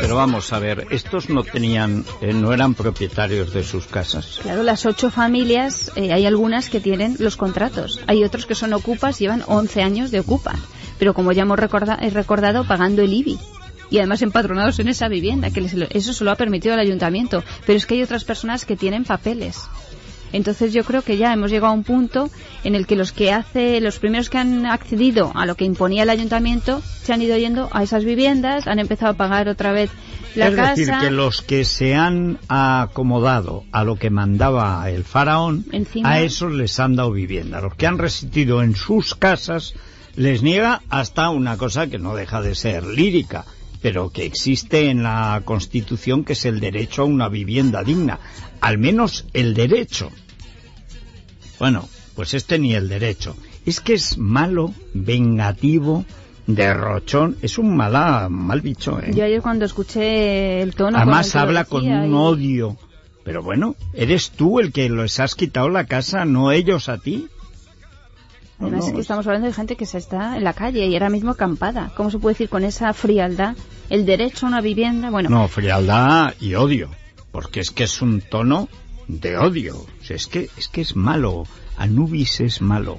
Pero 0.00 0.16
vamos 0.16 0.52
a 0.52 0.58
ver, 0.58 0.86
estos 0.90 1.28
no 1.28 1.42
tenían, 1.42 2.04
eh, 2.20 2.32
no 2.32 2.52
eran 2.52 2.74
propietarios 2.74 3.52
de 3.52 3.64
sus 3.64 3.86
casas. 3.86 4.38
Claro, 4.42 4.62
las 4.62 4.86
ocho 4.86 5.10
familias, 5.10 5.90
eh, 5.96 6.12
hay 6.12 6.26
algunas 6.26 6.68
que 6.68 6.80
tienen 6.80 7.16
los 7.18 7.36
contratos. 7.36 8.00
Hay 8.06 8.24
otros 8.24 8.46
que 8.46 8.54
son 8.54 8.72
ocupas, 8.72 9.18
llevan 9.18 9.42
11 9.46 9.82
años 9.82 10.10
de 10.10 10.20
ocupa. 10.20 10.54
Pero 10.98 11.14
como 11.14 11.32
ya 11.32 11.42
hemos 11.42 11.58
recorda- 11.58 11.98
he 12.00 12.10
recordado, 12.10 12.64
pagando 12.64 13.02
el 13.02 13.12
IBI. 13.12 13.38
Y 13.90 13.98
además 13.98 14.22
empadronados 14.22 14.78
en 14.80 14.88
esa 14.88 15.08
vivienda, 15.08 15.50
que 15.50 15.60
les- 15.60 15.74
eso 15.90 16.12
se 16.12 16.24
lo 16.24 16.30
ha 16.32 16.36
permitido 16.36 16.74
el 16.74 16.80
ayuntamiento. 16.80 17.44
Pero 17.66 17.76
es 17.76 17.86
que 17.86 17.94
hay 17.94 18.02
otras 18.02 18.24
personas 18.24 18.64
que 18.64 18.76
tienen 18.76 19.04
papeles. 19.04 19.60
Entonces 20.32 20.72
yo 20.72 20.82
creo 20.82 21.02
que 21.02 21.16
ya 21.16 21.32
hemos 21.32 21.52
llegado 21.52 21.72
a 21.72 21.76
un 21.76 21.84
punto 21.84 22.28
en 22.64 22.74
el 22.74 22.86
que 22.88 22.96
los 22.96 23.12
que 23.12 23.32
hace, 23.32 23.80
los 23.80 24.00
primeros 24.00 24.28
que 24.28 24.38
han 24.38 24.66
accedido 24.66 25.30
a 25.36 25.46
lo 25.46 25.54
que 25.54 25.64
imponía 25.64 26.02
el 26.02 26.10
ayuntamiento 26.10 26.82
se 27.02 27.12
han 27.12 27.22
ido 27.22 27.38
yendo 27.38 27.68
a 27.72 27.84
esas 27.84 28.04
viviendas, 28.04 28.66
han 28.66 28.80
empezado 28.80 29.12
a 29.12 29.16
pagar 29.16 29.48
otra 29.48 29.70
vez 29.70 29.88
la 30.34 30.48
es 30.48 30.56
casa. 30.56 30.70
decir, 30.74 30.94
que 31.00 31.10
los 31.12 31.42
que 31.42 31.64
se 31.64 31.94
han 31.94 32.38
acomodado 32.48 33.64
a 33.70 33.84
lo 33.84 33.96
que 33.96 34.10
mandaba 34.10 34.90
el 34.90 35.04
faraón, 35.04 35.64
Encima- 35.70 36.10
a 36.10 36.20
esos 36.20 36.52
les 36.52 36.78
han 36.80 36.96
dado 36.96 37.12
vivienda. 37.12 37.60
Los 37.60 37.76
que 37.76 37.86
han 37.86 37.96
resistido 37.98 38.62
en 38.64 38.74
sus 38.74 39.14
casas 39.14 39.74
les 40.16 40.42
niega 40.42 40.82
hasta 40.88 41.30
una 41.30 41.56
cosa 41.56 41.86
que 41.86 41.98
no 41.98 42.14
deja 42.16 42.40
de 42.42 42.54
ser 42.54 42.84
lírica, 42.84 43.44
pero 43.82 44.10
que 44.10 44.24
existe 44.24 44.90
en 44.90 45.02
la 45.02 45.42
Constitución, 45.44 46.24
que 46.24 46.32
es 46.32 46.44
el 46.44 46.58
derecho 46.60 47.02
a 47.02 47.06
una 47.06 47.28
vivienda 47.28 47.84
digna. 47.84 48.18
Al 48.60 48.78
menos 48.78 49.26
el 49.32 49.54
derecho. 49.54 50.10
Bueno, 51.58 51.88
pues 52.14 52.34
este 52.34 52.58
ni 52.58 52.74
el 52.74 52.88
derecho. 52.88 53.36
Es 53.64 53.80
que 53.80 53.94
es 53.94 54.18
malo, 54.18 54.72
vengativo, 54.94 56.04
derrochón. 56.46 57.36
Es 57.42 57.58
un 57.58 57.76
mala, 57.76 58.28
mal 58.30 58.60
bicho, 58.60 58.98
¿eh? 59.00 59.10
Yo 59.14 59.24
ayer 59.24 59.42
cuando 59.42 59.64
escuché 59.64 60.62
el 60.62 60.74
tono... 60.74 60.92
con 60.92 61.02
Además 61.02 61.34
el 61.34 61.40
habla 61.40 61.64
con 61.64 61.86
un 61.86 62.10
y- 62.10 62.14
odio. 62.14 62.76
Pero 63.24 63.42
bueno, 63.42 63.74
eres 63.92 64.30
tú 64.30 64.60
el 64.60 64.72
que 64.72 64.88
les 64.88 65.18
has 65.18 65.34
quitado 65.34 65.68
la 65.68 65.84
casa, 65.84 66.24
no 66.24 66.52
ellos 66.52 66.88
a 66.88 66.98
ti. 66.98 67.26
Además 68.58 68.86
no, 68.86 68.94
que 68.94 69.00
estamos 69.00 69.26
hablando 69.26 69.46
de 69.46 69.52
gente 69.52 69.76
que 69.76 69.86
se 69.86 69.98
está 69.98 70.36
en 70.36 70.44
la 70.44 70.54
calle 70.54 70.86
y 70.86 70.94
ahora 70.94 71.10
mismo 71.10 71.32
acampada. 71.32 71.92
¿Cómo 71.96 72.10
se 72.10 72.18
puede 72.18 72.34
decir 72.34 72.48
con 72.48 72.64
esa 72.64 72.92
frialdad? 72.94 73.56
El 73.90 74.06
derecho 74.06 74.46
a 74.46 74.48
una 74.48 74.60
vivienda, 74.60 75.10
bueno, 75.10 75.28
No, 75.28 75.46
frialdad 75.48 76.34
y 76.40 76.54
odio. 76.54 76.90
Porque 77.32 77.60
es 77.60 77.70
que 77.70 77.84
es 77.84 78.00
un 78.00 78.22
tono 78.22 78.68
de 79.08 79.36
odio. 79.36 79.76
O 79.76 80.04
sea, 80.04 80.16
es 80.16 80.26
que 80.26 80.48
es 80.56 80.68
que 80.68 80.80
es 80.80 80.96
malo. 80.96 81.44
Anubis 81.76 82.40
es 82.40 82.62
malo. 82.62 82.98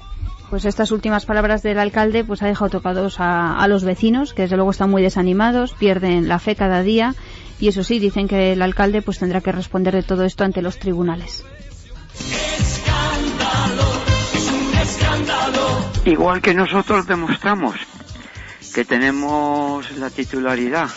pues 0.50 0.64
estas 0.64 0.92
últimas 0.92 1.26
palabras 1.26 1.62
del 1.62 1.78
alcalde 1.80 2.22
pues 2.24 2.40
ha 2.42 2.46
dejado 2.46 2.70
tocados 2.70 3.18
a, 3.18 3.58
a 3.58 3.66
los 3.68 3.82
vecinos, 3.84 4.32
que 4.32 4.42
desde 4.42 4.56
luego 4.56 4.70
están 4.70 4.88
muy 4.90 5.02
desanimados, 5.02 5.72
pierden 5.72 6.28
la 6.28 6.38
fe 6.38 6.54
cada 6.54 6.82
día 6.82 7.14
y 7.60 7.66
eso 7.68 7.82
sí, 7.82 7.98
dicen 7.98 8.28
que 8.28 8.52
el 8.52 8.62
alcalde 8.62 9.02
pues 9.02 9.18
tendrá 9.18 9.40
que 9.40 9.50
responder 9.50 9.92
de 9.94 10.04
todo 10.04 10.22
esto 10.24 10.44
ante 10.44 10.62
los 10.62 10.78
tribunales. 10.78 11.44
Igual 16.04 16.40
que 16.40 16.54
nosotros 16.54 17.06
demostramos 17.06 17.76
que 18.74 18.84
tenemos 18.84 19.90
la 19.96 20.10
titularidad 20.10 20.90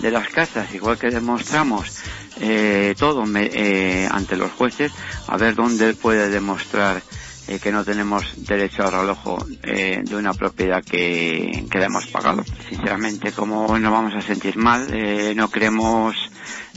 de 0.00 0.10
las 0.10 0.28
casas, 0.28 0.72
igual 0.74 0.98
que 0.98 1.10
demostramos 1.10 1.90
eh, 2.38 2.94
todo 2.98 3.24
me- 3.26 3.50
eh, 3.52 4.08
ante 4.10 4.36
los 4.36 4.52
jueces, 4.52 4.92
a 5.26 5.36
ver 5.36 5.54
dónde 5.54 5.94
puede 5.94 6.28
demostrar 6.28 7.02
eh, 7.48 7.58
que 7.58 7.72
no 7.72 7.84
tenemos 7.84 8.24
derecho 8.36 8.84
al 8.84 8.92
relojo 8.92 9.38
eh, 9.62 10.00
de 10.04 10.16
una 10.16 10.34
propiedad 10.34 10.84
que, 10.84 11.64
que 11.70 11.78
le 11.78 11.84
hemos 11.86 12.06
pagado. 12.08 12.44
Sinceramente, 12.68 13.32
como 13.32 13.78
nos 13.78 13.90
vamos 13.92 14.14
a 14.14 14.22
sentir 14.22 14.56
mal, 14.56 14.86
no 15.34 15.48
creemos 15.50 16.14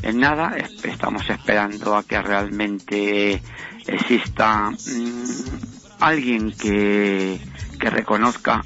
en 0.01 0.19
nada, 0.19 0.55
es- 0.57 0.71
estamos 0.85 1.29
esperando 1.29 1.95
a 1.95 2.03
que 2.03 2.21
realmente 2.21 3.41
exista 3.85 4.69
mm, 4.71 5.68
alguien 5.99 6.51
que, 6.51 7.39
que 7.79 7.89
reconozca 7.89 8.61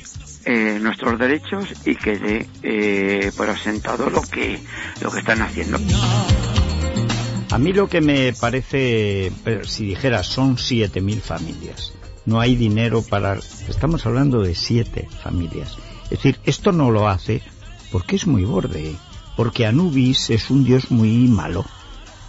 eh, 0.45 0.77
nuestros 0.81 1.17
derechos 1.17 1.73
y 1.85 1.95
que 1.95 2.17
dé 2.17 2.49
eh, 2.63 3.31
por 3.35 3.49
asentado 3.49 4.09
lo 4.09 4.21
que 4.21 4.59
lo 5.01 5.11
que 5.11 5.19
están 5.19 5.41
haciendo. 5.41 5.79
A 7.51 7.57
mí 7.59 7.71
lo 7.71 7.87
que 7.87 8.01
me 8.01 8.33
parece, 8.33 9.31
si 9.63 9.85
dijera, 9.85 10.23
son 10.23 10.57
7.000 10.57 11.21
familias. 11.21 11.93
No 12.25 12.39
hay 12.39 12.55
dinero 12.55 13.03
para... 13.03 13.35
Estamos 13.67 14.05
hablando 14.05 14.41
de 14.41 14.55
siete 14.55 15.07
familias. 15.21 15.77
Es 16.05 16.09
decir, 16.11 16.39
esto 16.45 16.71
no 16.71 16.89
lo 16.89 17.07
hace 17.07 17.43
porque 17.91 18.15
es 18.15 18.25
muy 18.25 18.43
borde. 18.43 18.95
Porque 19.37 19.67
Anubis 19.67 20.31
es 20.31 20.49
un 20.49 20.63
dios 20.63 20.89
muy 20.89 21.27
malo. 21.27 21.59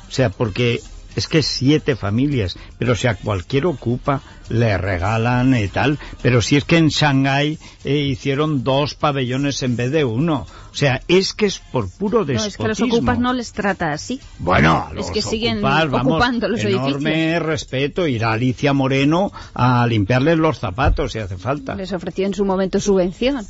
O 0.07 0.11
sea, 0.11 0.29
porque 0.29 0.83
es 1.17 1.29
que 1.29 1.43
siete 1.43 1.97
familias, 1.97 2.57
pero 2.79 2.95
si 2.95 3.07
a 3.07 3.15
cualquier 3.15 3.67
ocupa 3.67 4.21
le 4.49 4.77
regalan 4.77 5.55
y 5.57 5.69
tal, 5.69 5.99
pero 6.23 6.43
si 6.43 6.57
es 6.57 6.65
que 6.65 6.77
en 6.77 6.89
Shanghái 6.89 7.59
eh, 7.85 7.97
hicieron 7.99 8.63
dos 8.65 8.95
pabellones 8.95 9.63
en 9.63 9.77
vez 9.77 9.91
de 9.91 10.05
uno. 10.05 10.47
O 10.71 10.77
sea, 10.77 11.01
es 11.07 11.35
que 11.35 11.47
es 11.47 11.61
por 11.61 11.89
puro 11.89 12.21
No, 12.21 12.25
despotismo. 12.25 12.49
es 12.49 12.57
que 12.79 12.85
los 12.85 12.93
ocupas 12.93 13.19
no 13.21 13.33
les 13.33 13.53
trata 13.53 13.93
así. 13.93 14.21
Bueno, 14.41 14.87
a 14.87 14.91
es 14.91 14.97
los 14.97 15.11
que 15.13 15.23
siguen 15.23 15.59
ocupas, 15.59 15.91
vamos, 15.91 16.13
ocupando 16.15 16.49
los 16.49 16.61
enorme 16.65 17.13
edificios. 17.13 17.43
respeto. 17.47 18.07
Ir 18.09 18.25
a 18.25 18.33
Alicia 18.33 18.73
Moreno 18.73 19.33
a 19.55 19.87
limpiarles 19.87 20.37
los 20.37 20.59
zapatos 20.59 21.13
si 21.13 21.21
hace 21.21 21.37
falta. 21.39 21.77
Les 21.77 21.93
ofreció 21.93 22.27
en 22.27 22.35
su 22.35 22.45
momento 22.45 22.81
subvención. 22.81 23.47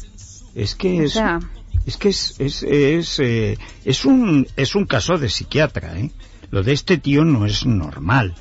Es 0.54 0.75
que 0.75 1.00
O 1.00 1.02
es, 1.04 1.12
sea, 1.14 1.40
es 1.87 1.97
que 1.97 2.11
es, 2.11 2.35
es, 2.38 2.62
es, 2.62 3.18
eh, 3.21 3.59
es 3.87 4.04
un, 4.04 4.47
es 4.56 4.75
un 4.75 4.85
caso 4.85 5.16
de 5.16 5.30
psiquiatra, 5.30 5.99
¿eh? 5.99 6.11
Lo 6.51 6.63
de 6.63 6.73
este 6.73 6.99
tío 6.99 7.25
no 7.25 7.47
es 7.47 7.67
normal. 7.67 8.35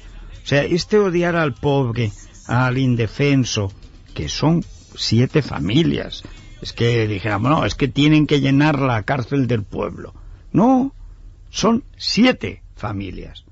O 0.44 0.48
sea, 0.48 0.64
este 0.64 0.98
odiar 0.98 1.36
al 1.36 1.54
pobre, 1.54 2.12
al 2.48 2.78
indefenso, 2.78 3.72
que 4.14 4.30
son 4.30 4.64
siete 4.96 5.42
familias. 5.42 6.24
Es 6.62 6.74
que 6.74 7.08
dijéramos, 7.08 7.52
no, 7.52 7.66
es 7.66 7.76
que 7.76 7.88
tienen 7.88 8.28
que 8.28 8.40
llenar 8.40 8.80
la 8.80 9.04
cárcel 9.04 9.48
del 9.48 9.64
pueblo. 9.64 10.14
No, 10.52 10.94
son 11.50 11.84
siete 11.98 12.64
familias. 12.76 13.46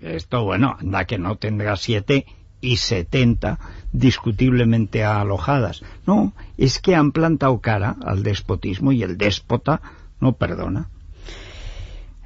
Esto, 0.00 0.44
bueno, 0.44 0.76
anda 0.80 1.04
que 1.04 1.18
no 1.18 1.36
tendrá 1.36 1.76
siete 1.76 2.26
y 2.60 2.76
setenta 2.76 3.58
discutiblemente 3.92 5.04
alojadas. 5.04 5.82
No, 6.06 6.32
es 6.56 6.78
que 6.78 6.94
han 6.94 7.12
plantado 7.12 7.60
cara 7.60 7.96
al 8.04 8.22
despotismo 8.22 8.92
y 8.92 9.02
el 9.02 9.18
déspota 9.18 9.82
no 10.20 10.32
perdona. 10.34 10.88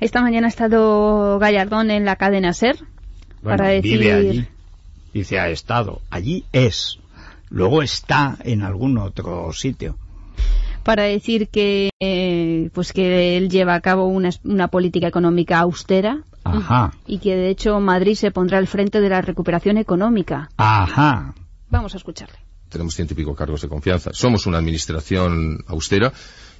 Esta 0.00 0.20
mañana 0.22 0.46
ha 0.46 0.50
estado 0.50 1.38
Gallardón 1.38 1.90
en 1.90 2.04
la 2.04 2.16
cadena 2.16 2.52
SER 2.52 2.76
Bueno, 3.42 3.58
para 3.58 3.68
decir... 3.70 3.98
vive 3.98 4.12
allí. 4.12 4.46
Dice, 5.14 5.38
ha 5.40 5.48
estado. 5.48 6.02
Allí 6.10 6.44
es. 6.52 6.98
Luego 7.48 7.82
está 7.82 8.36
en 8.44 8.62
algún 8.62 8.98
otro 8.98 9.52
sitio. 9.52 9.96
para 10.82 11.04
decir 11.04 11.48
que 11.48 11.90
eh, 12.00 12.70
pues 12.74 12.92
que 12.92 13.36
él 13.36 13.48
lleva 13.48 13.74
a 13.74 13.80
cabo 13.80 14.06
una, 14.06 14.30
una 14.44 14.68
política 14.68 15.06
económica 15.08 15.58
austera 15.60 16.22
Ajá, 16.44 16.92
y 17.06 17.18
que 17.18 17.34
de 17.34 17.48
hecho 17.50 17.80
Madrid 17.80 18.14
se 18.14 18.30
pondrá 18.30 18.58
al 18.58 18.68
frente 18.68 19.00
de 19.00 19.08
la 19.08 19.20
recuperación 19.20 19.78
económica. 19.78 20.48
ajá. 20.56 21.34
Vamos 21.70 21.94
a 21.94 21.96
escucharle. 21.96 22.36
tenemos 22.68 22.94
ciento 22.94 23.14
y 23.14 23.16
pico 23.16 23.34
cargos 23.34 23.62
de 23.62 23.68
confianza. 23.68 24.10
Somos 24.12 24.46
una 24.46 24.58
administración 24.58 25.58
austera 25.66 26.12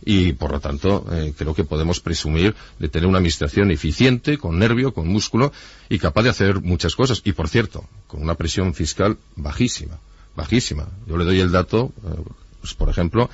y, 0.09 0.35
por 0.35 0.53
lo 0.53 0.61
tanto, 0.61 1.05
eh, 1.11 1.35
creo 1.37 1.53
que 1.53 1.65
podemos 1.65 1.99
presumir 1.99 2.55
de 2.79 2.89
tener 2.89 3.09
una 3.09 3.19
administración 3.19 3.73
eficiente, 3.73 4.39
con 4.39 4.57
nervio, 4.57 4.95
con 4.95 5.09
músculo 5.09 5.53
y 5.89 5.99
capaz 5.99 6.23
de 6.23 6.31
hacer 6.31 6.61
muchas 6.63 6.95
cosas. 6.95 7.23
Y, 7.25 7.33
por 7.33 7.49
cierto, 7.49 7.85
con 8.07 8.23
una 8.23 8.37
presión 8.37 8.73
fiscal 8.73 9.19
bajísima, 9.35 9.99
bajísima. 10.37 10.87
Yo 11.09 11.17
le 11.17 11.25
doy 11.25 11.41
el 11.41 11.51
dato, 11.51 11.93
eh, 12.05 12.23
pues, 12.61 12.75
por 12.75 12.89
ejemplo, 12.89 13.29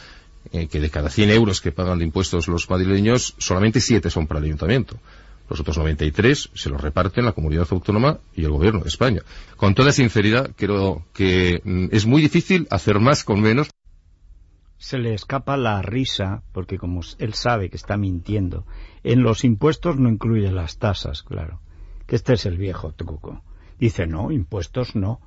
eh, 0.51 0.67
que 0.67 0.81
de 0.81 0.89
cada 0.89 1.11
100 1.11 1.31
euros 1.31 1.61
que 1.61 1.73
pagan 1.73 1.99
de 1.99 2.07
impuestos 2.07 2.49
los 2.49 2.69
madrileños, 2.71 3.35
solamente 3.37 3.83
7 3.83 4.09
son 4.09 4.27
para 4.27 4.41
el 4.41 4.47
ayuntamiento. 4.47 4.99
Los 5.51 5.61
otros 5.61 5.77
93 5.77 6.51
se 6.55 6.71
los 6.71 6.81
reparten 6.81 7.27
la 7.27 7.33
comunidad 7.33 7.69
autónoma 7.71 8.19
y 8.35 8.45
el 8.45 8.51
gobierno 8.51 8.81
de 8.81 8.89
España. 8.89 9.21
Con 9.59 9.75
toda 9.75 9.93
sinceridad, 9.93 10.51
creo 10.57 11.05
que 11.13 11.61
mm, 11.63 11.89
es 11.93 12.07
muy 12.07 12.23
difícil 12.23 12.67
hacer 12.71 12.99
más 12.99 13.25
con 13.25 13.43
menos. 13.43 13.69
Se 14.83 14.99
le 14.99 15.15
escapa 15.15 15.57
la 15.57 15.81
risa, 15.81 16.43
porque 16.51 16.77
como 16.77 17.03
él 17.19 17.35
sabe 17.35 17.71
que 17.71 17.77
está 17.77 17.97
mintiendo, 17.97 18.67
en 19.05 19.23
los 19.23 19.45
impuestos 19.45 19.97
no 19.97 20.09
incluye 20.09 20.51
las 20.51 20.79
tasas, 20.79 21.23
claro. 21.23 21.61
Que 22.09 22.17
este 22.17 22.33
es 22.33 22.47
el 22.47 22.59
viejo 22.59 22.91
truco. 22.91 23.45
Dice, 23.79 24.09
no, 24.09 24.33
impuestos 24.33 24.97
no. 24.97 25.21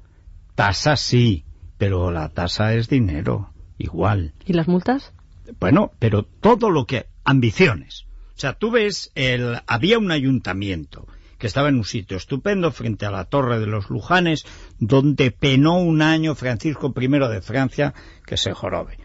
Tasas 0.56 1.00
sí, 1.00 1.46
pero 1.78 2.12
la 2.12 2.28
tasa 2.28 2.74
es 2.74 2.90
dinero, 2.90 3.54
igual. 3.78 4.34
¿Y 4.46 4.52
las 4.52 4.68
multas? 4.68 5.14
Bueno, 5.58 5.94
pero 6.00 6.24
todo 6.24 6.70
lo 6.70 6.86
que... 6.86 7.06
Ambiciones. 7.24 8.08
O 8.36 8.40
sea, 8.40 8.54
tú 8.56 8.72
ves, 8.72 9.14
el, 9.16 9.62
había 9.68 10.00
un 10.00 10.12
ayuntamiento 10.12 11.08
que 11.38 11.48
estaba 11.48 11.70
en 11.70 11.78
un 11.78 11.86
sitio 11.86 12.18
estupendo 12.18 12.74
frente 12.74 13.06
a 13.06 13.12
la 13.12 13.24
Torre 13.24 13.58
de 13.60 13.68
los 13.68 13.90
Lujanes, 13.90 14.46
donde 14.80 15.32
penó 15.32 15.78
un 15.78 16.02
año 16.02 16.36
Francisco 16.36 16.94
I 16.94 17.08
de 17.08 17.42
Francia 17.42 17.94
que 18.26 18.36
se 18.36 18.54
jorobe, 18.54 18.98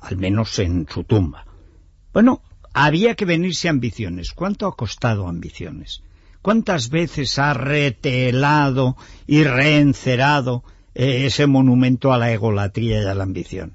al 0.00 0.16
menos 0.16 0.58
en 0.58 0.86
su 0.88 1.04
tumba. 1.04 1.46
Bueno, 2.12 2.42
había 2.72 3.14
que 3.14 3.24
venirse 3.24 3.68
a 3.68 3.70
Ambiciones. 3.70 4.32
¿Cuánto 4.32 4.66
ha 4.66 4.76
costado 4.76 5.28
Ambiciones? 5.28 6.02
¿Cuántas 6.46 6.90
veces 6.90 7.40
ha 7.40 7.54
retelado 7.54 8.96
y 9.26 9.42
reencerado 9.42 10.62
eh, 10.94 11.26
ese 11.26 11.48
monumento 11.48 12.12
a 12.12 12.18
la 12.18 12.30
egolatría 12.30 13.02
y 13.02 13.04
a 13.04 13.14
la 13.14 13.24
ambición? 13.24 13.74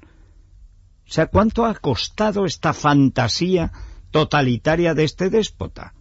O 1.06 1.12
sea, 1.12 1.26
¿cuánto 1.26 1.66
ha 1.66 1.74
costado 1.74 2.46
esta 2.46 2.72
fantasía 2.72 3.72
totalitaria 4.10 4.94
de 4.94 5.04
este 5.04 5.28
déspota? 5.28 5.92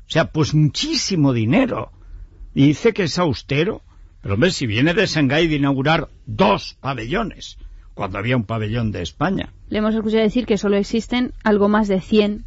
O 0.00 0.10
sea, 0.10 0.32
pues 0.32 0.52
muchísimo 0.52 1.32
dinero. 1.32 1.92
Y 2.56 2.66
dice 2.66 2.92
que 2.92 3.04
es 3.04 3.16
austero. 3.20 3.82
Pero 4.20 4.34
hombre, 4.34 4.50
si 4.50 4.66
viene 4.66 4.92
de 4.94 5.06
Shanghái 5.06 5.46
de 5.46 5.54
inaugurar 5.54 6.08
dos 6.26 6.76
pabellones, 6.80 7.56
cuando 8.00 8.16
había 8.16 8.34
un 8.34 8.44
pabellón 8.44 8.92
de 8.92 9.02
España. 9.02 9.52
Le 9.68 9.76
hemos 9.76 9.94
escuchado 9.94 10.22
decir 10.22 10.46
que 10.46 10.56
solo 10.56 10.78
existen 10.78 11.34
algo 11.44 11.68
más 11.68 11.86
de 11.86 12.00
100 12.00 12.46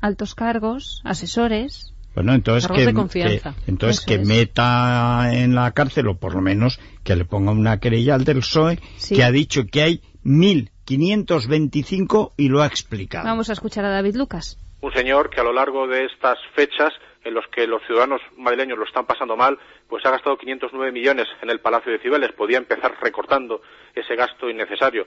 altos 0.00 0.34
cargos, 0.34 1.02
asesores. 1.04 1.92
Bueno, 2.14 2.32
entonces 2.32 2.66
Cargos 2.66 2.78
que, 2.80 2.86
de 2.86 2.94
confianza. 2.94 3.54
que- 3.66 3.70
entonces 3.70 3.98
Eso 3.98 4.06
que 4.06 4.14
es. 4.22 4.26
meta 4.26 5.28
en 5.34 5.54
la 5.54 5.72
cárcel, 5.72 6.08
o 6.08 6.16
por 6.16 6.34
lo 6.34 6.40
menos 6.40 6.80
que 7.02 7.16
le 7.16 7.26
ponga 7.26 7.52
una 7.52 7.80
querella 7.80 8.14
al 8.14 8.24
del 8.24 8.38
PSOE, 8.38 8.78
Sí. 8.96 9.14
que 9.14 9.24
ha 9.24 9.30
dicho 9.30 9.66
que 9.70 9.82
hay 9.82 10.00
1.525 10.24 12.32
y 12.38 12.48
lo 12.48 12.62
ha 12.62 12.66
explicado. 12.66 13.26
Vamos 13.26 13.50
a 13.50 13.52
escuchar 13.52 13.84
a 13.84 13.90
David 13.90 14.16
Lucas. 14.16 14.58
un 14.80 14.92
señor 14.92 15.28
que 15.28 15.40
a 15.40 15.44
lo 15.44 15.52
largo 15.52 15.86
de 15.86 16.06
estas 16.06 16.38
fechas 16.54 16.94
en 17.24 17.34
los 17.34 17.46
que 17.48 17.66
los 17.66 17.82
ciudadanos 17.86 18.20
madrileños 18.36 18.78
lo 18.78 18.84
están 18.84 19.06
pasando 19.06 19.36
mal, 19.36 19.58
pues 19.88 20.04
ha 20.06 20.10
gastado 20.10 20.36
509 20.36 20.92
millones 20.92 21.26
en 21.42 21.50
el 21.50 21.60
Palacio 21.60 21.92
de 21.92 21.98
Cibeles. 21.98 22.32
Podía 22.32 22.58
empezar 22.58 22.96
recortando 23.00 23.62
ese 23.94 24.14
gasto 24.14 24.48
innecesario. 24.48 25.06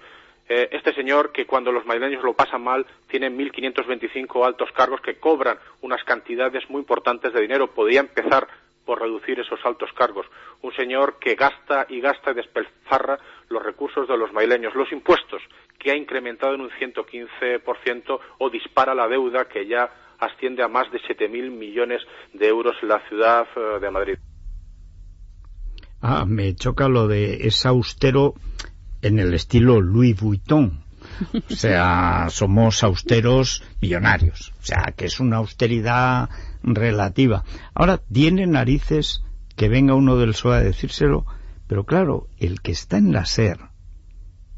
Eh, 0.49 0.69
este 0.71 0.93
señor 0.93 1.31
que 1.31 1.45
cuando 1.45 1.71
los 1.71 1.85
madrileños 1.85 2.23
lo 2.23 2.33
pasan 2.33 2.63
mal 2.63 2.85
tiene 3.09 3.29
1.525 3.29 4.45
altos 4.45 4.71
cargos 4.71 5.01
que 5.01 5.19
cobran 5.19 5.59
unas 5.81 6.03
cantidades 6.05 6.69
muy 6.69 6.79
importantes 6.79 7.33
de 7.33 7.41
dinero. 7.41 7.71
Podía 7.71 7.99
empezar 7.99 8.47
por 8.85 9.01
reducir 9.01 9.37
esos 9.39 9.59
altos 9.65 9.91
cargos. 9.93 10.25
Un 10.61 10.73
señor 10.73 11.19
que 11.19 11.35
gasta 11.35 11.85
y 11.89 11.99
gasta 11.99 12.31
y 12.31 12.35
despilfarra 12.35 13.19
los 13.49 13.61
recursos 13.61 14.07
de 14.07 14.17
los 14.17 14.31
madrileños, 14.31 14.75
los 14.75 14.91
impuestos, 14.93 15.41
que 15.77 15.91
ha 15.91 15.95
incrementado 15.95 16.55
en 16.55 16.61
un 16.61 16.69
115% 16.69 18.19
o 18.37 18.49
dispara 18.49 18.95
la 18.95 19.09
deuda 19.09 19.49
que 19.49 19.67
ya 19.67 19.91
asciende 20.19 20.63
a 20.63 20.67
más 20.67 20.91
de 20.91 20.99
7.000 20.99 21.51
millones 21.51 22.01
de 22.33 22.47
euros 22.47 22.75
en 22.81 22.89
la 22.89 23.07
ciudad 23.07 23.45
eh, 23.55 23.79
de 23.79 23.91
Madrid. 23.91 24.17
Ah, 26.01 26.25
me 26.25 26.53
choca 26.55 26.87
lo 26.87 27.07
de 27.07 27.47
es 27.47 27.65
austero 27.65 28.35
en 29.01 29.19
el 29.19 29.33
estilo 29.33 29.81
Louis 29.81 30.19
Vuitton. 30.19 30.83
O 31.49 31.53
sea, 31.53 32.27
somos 32.29 32.83
austeros 32.83 33.63
millonarios. 33.81 34.53
O 34.59 34.65
sea, 34.65 34.93
que 34.95 35.05
es 35.05 35.19
una 35.19 35.37
austeridad 35.37 36.29
relativa. 36.63 37.43
Ahora, 37.73 37.97
tiene 37.97 38.45
narices 38.45 39.23
que 39.55 39.69
venga 39.69 39.95
uno 39.95 40.17
del 40.17 40.31
PSOE 40.31 40.57
a 40.57 40.61
decírselo, 40.61 41.25
pero 41.67 41.85
claro, 41.85 42.27
el 42.37 42.61
que 42.61 42.71
está 42.71 42.97
en 42.97 43.11
la 43.11 43.25
SER 43.25 43.57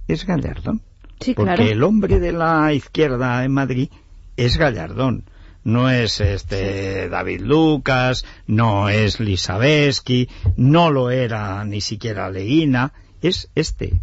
es 0.07 0.25
Gallardón. 0.25 0.81
Sí, 1.19 1.33
Porque 1.33 1.55
claro. 1.55 1.71
el 1.71 1.83
hombre 1.83 2.19
de 2.19 2.31
la 2.31 2.73
izquierda 2.73 3.43
en 3.43 3.53
Madrid 3.53 3.89
es 4.37 4.57
Gallardón. 4.57 5.25
No 5.69 5.89
es 5.89 6.19
este 6.19 7.09
David 7.09 7.41
Lucas, 7.41 8.25
no 8.47 8.89
es 8.89 9.19
Lisabeski, 9.19 10.27
no 10.57 10.89
lo 10.89 11.11
era 11.11 11.63
ni 11.63 11.79
siquiera 11.79 12.31
Leguina, 12.31 12.93
es 13.21 13.51
este. 13.53 14.01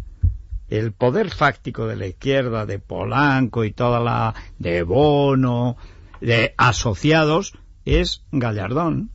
El 0.69 0.93
poder 0.93 1.29
fáctico 1.29 1.85
de 1.87 1.97
la 1.97 2.07
izquierda, 2.07 2.65
de 2.65 2.79
Polanco 2.79 3.65
y 3.65 3.71
toda 3.71 3.99
la... 3.99 4.33
de 4.59 4.83
Bono, 4.83 5.75
de 6.21 6.53
asociados, 6.57 7.53
es 7.83 8.23
Gallardón. 8.31 9.11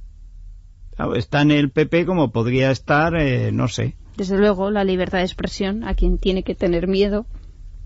Está 1.16 1.40
en 1.40 1.52
el 1.52 1.70
PP 1.70 2.04
como 2.04 2.32
podría 2.32 2.70
estar, 2.70 3.16
eh, 3.16 3.50
no 3.50 3.68
sé, 3.68 3.96
Desde 4.16 4.36
luego, 4.36 4.70
la 4.70 4.84
libertad 4.84 5.18
de 5.18 5.24
expresión, 5.24 5.84
a 5.84 5.94
quien 5.94 6.18
tiene 6.18 6.42
que 6.42 6.54
tener 6.54 6.86
miedo, 6.86 7.24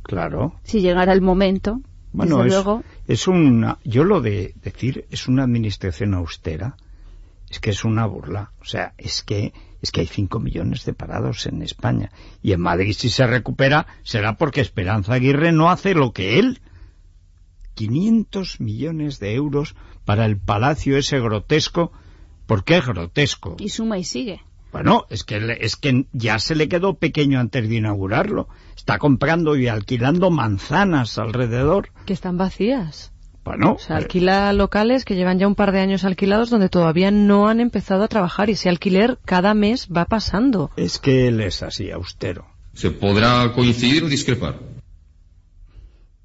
claro. 0.03 0.55
si 0.65 0.81
llegara 0.81 1.13
el 1.13 1.23
momento, 1.23 1.81
Bueno, 2.17 2.43
desde 2.43 2.49
es, 2.59 2.65
luego, 2.65 2.85
es 3.07 3.29
una, 3.29 3.79
yo 3.85 4.05
lo 4.05 4.23
de 4.23 4.55
decir 4.63 5.07
es 5.11 5.29
una 5.29 5.45
administración 5.45 6.15
austera, 6.15 6.77
es 7.51 7.61
que 7.61 7.71
es 7.71 7.85
una 7.85 8.07
burla. 8.07 8.53
O 8.61 8.65
sea, 8.65 8.95
es 8.97 9.23
que, 9.23 9.53
es 9.83 9.93
que 9.93 10.01
hay 10.01 10.07
5 10.07 10.41
millones 10.41 10.85
de 10.87 10.95
parados 10.95 11.47
en 11.47 11.63
España. 11.63 12.11
Y 12.43 12.53
en 12.53 12.61
Madrid 12.61 12.95
si 12.97 13.11
se 13.11 13.27
recupera 13.27 13.87
será 14.03 14.37
porque 14.37 14.63
Esperanza 14.63 15.15
Aguirre 15.15 15.53
no 15.53 15.71
hace 15.71 15.95
lo 15.95 16.13
que 16.13 16.39
él. 16.39 16.61
500 17.75 18.61
millones 18.61 19.21
de 19.21 19.35
euros 19.35 19.75
para 20.07 20.25
el 20.25 20.39
palacio 20.39 20.97
ese 20.97 21.21
grotesco. 21.21 21.93
¿Por 22.47 22.65
qué 22.65 22.81
grotesco? 22.81 23.57
y 23.59 23.69
suma 23.69 23.99
y 23.99 24.05
sigue. 24.05 24.41
Bueno, 24.77 25.07
es 25.09 25.25
que, 25.25 25.57
es 25.61 25.77
que 25.77 26.05
ya 26.13 26.39
se 26.39 26.55
le 26.55 26.69
quedó 26.69 26.95
pequeño 26.95 27.41
antes 27.41 27.67
de 27.69 27.77
inaugurarlo. 27.77 28.49
Está 28.77 28.99
comprando 28.99 29.57
y 29.57 29.69
alquilando 29.69 30.31
manzanas 30.31 31.17
alrededor. 31.17 31.89
Que 32.05 32.13
están 32.13 32.37
vacías. 32.37 33.11
Bueno, 33.43 33.75
O 33.75 33.79
sea, 33.79 33.97
alquila 33.97 34.53
locales 34.53 35.05
que 35.05 35.15
llevan 35.15 35.39
ya 35.39 35.47
un 35.47 35.55
par 35.55 35.73
de 35.73 35.81
años 35.81 36.05
alquilados 36.05 36.51
donde 36.51 36.69
todavía 36.69 37.11
no 37.11 37.49
han 37.49 37.61
empezado 37.61 38.03
a 38.05 38.09
trabajar 38.09 38.49
y 38.51 38.53
ese 38.53 38.69
alquiler 38.69 39.19
cada 39.25 39.55
mes 39.55 39.89
va 39.89 40.05
pasando. 40.05 40.71
es 40.77 40.99
que 40.99 41.29
él 41.29 41.41
es 41.41 41.63
así, 41.63 41.91
austero. 41.91 42.45
Se 42.75 42.91
podrá 42.91 43.53
coincidir 43.55 44.05
o 44.05 44.09
discrepar. 44.09 44.59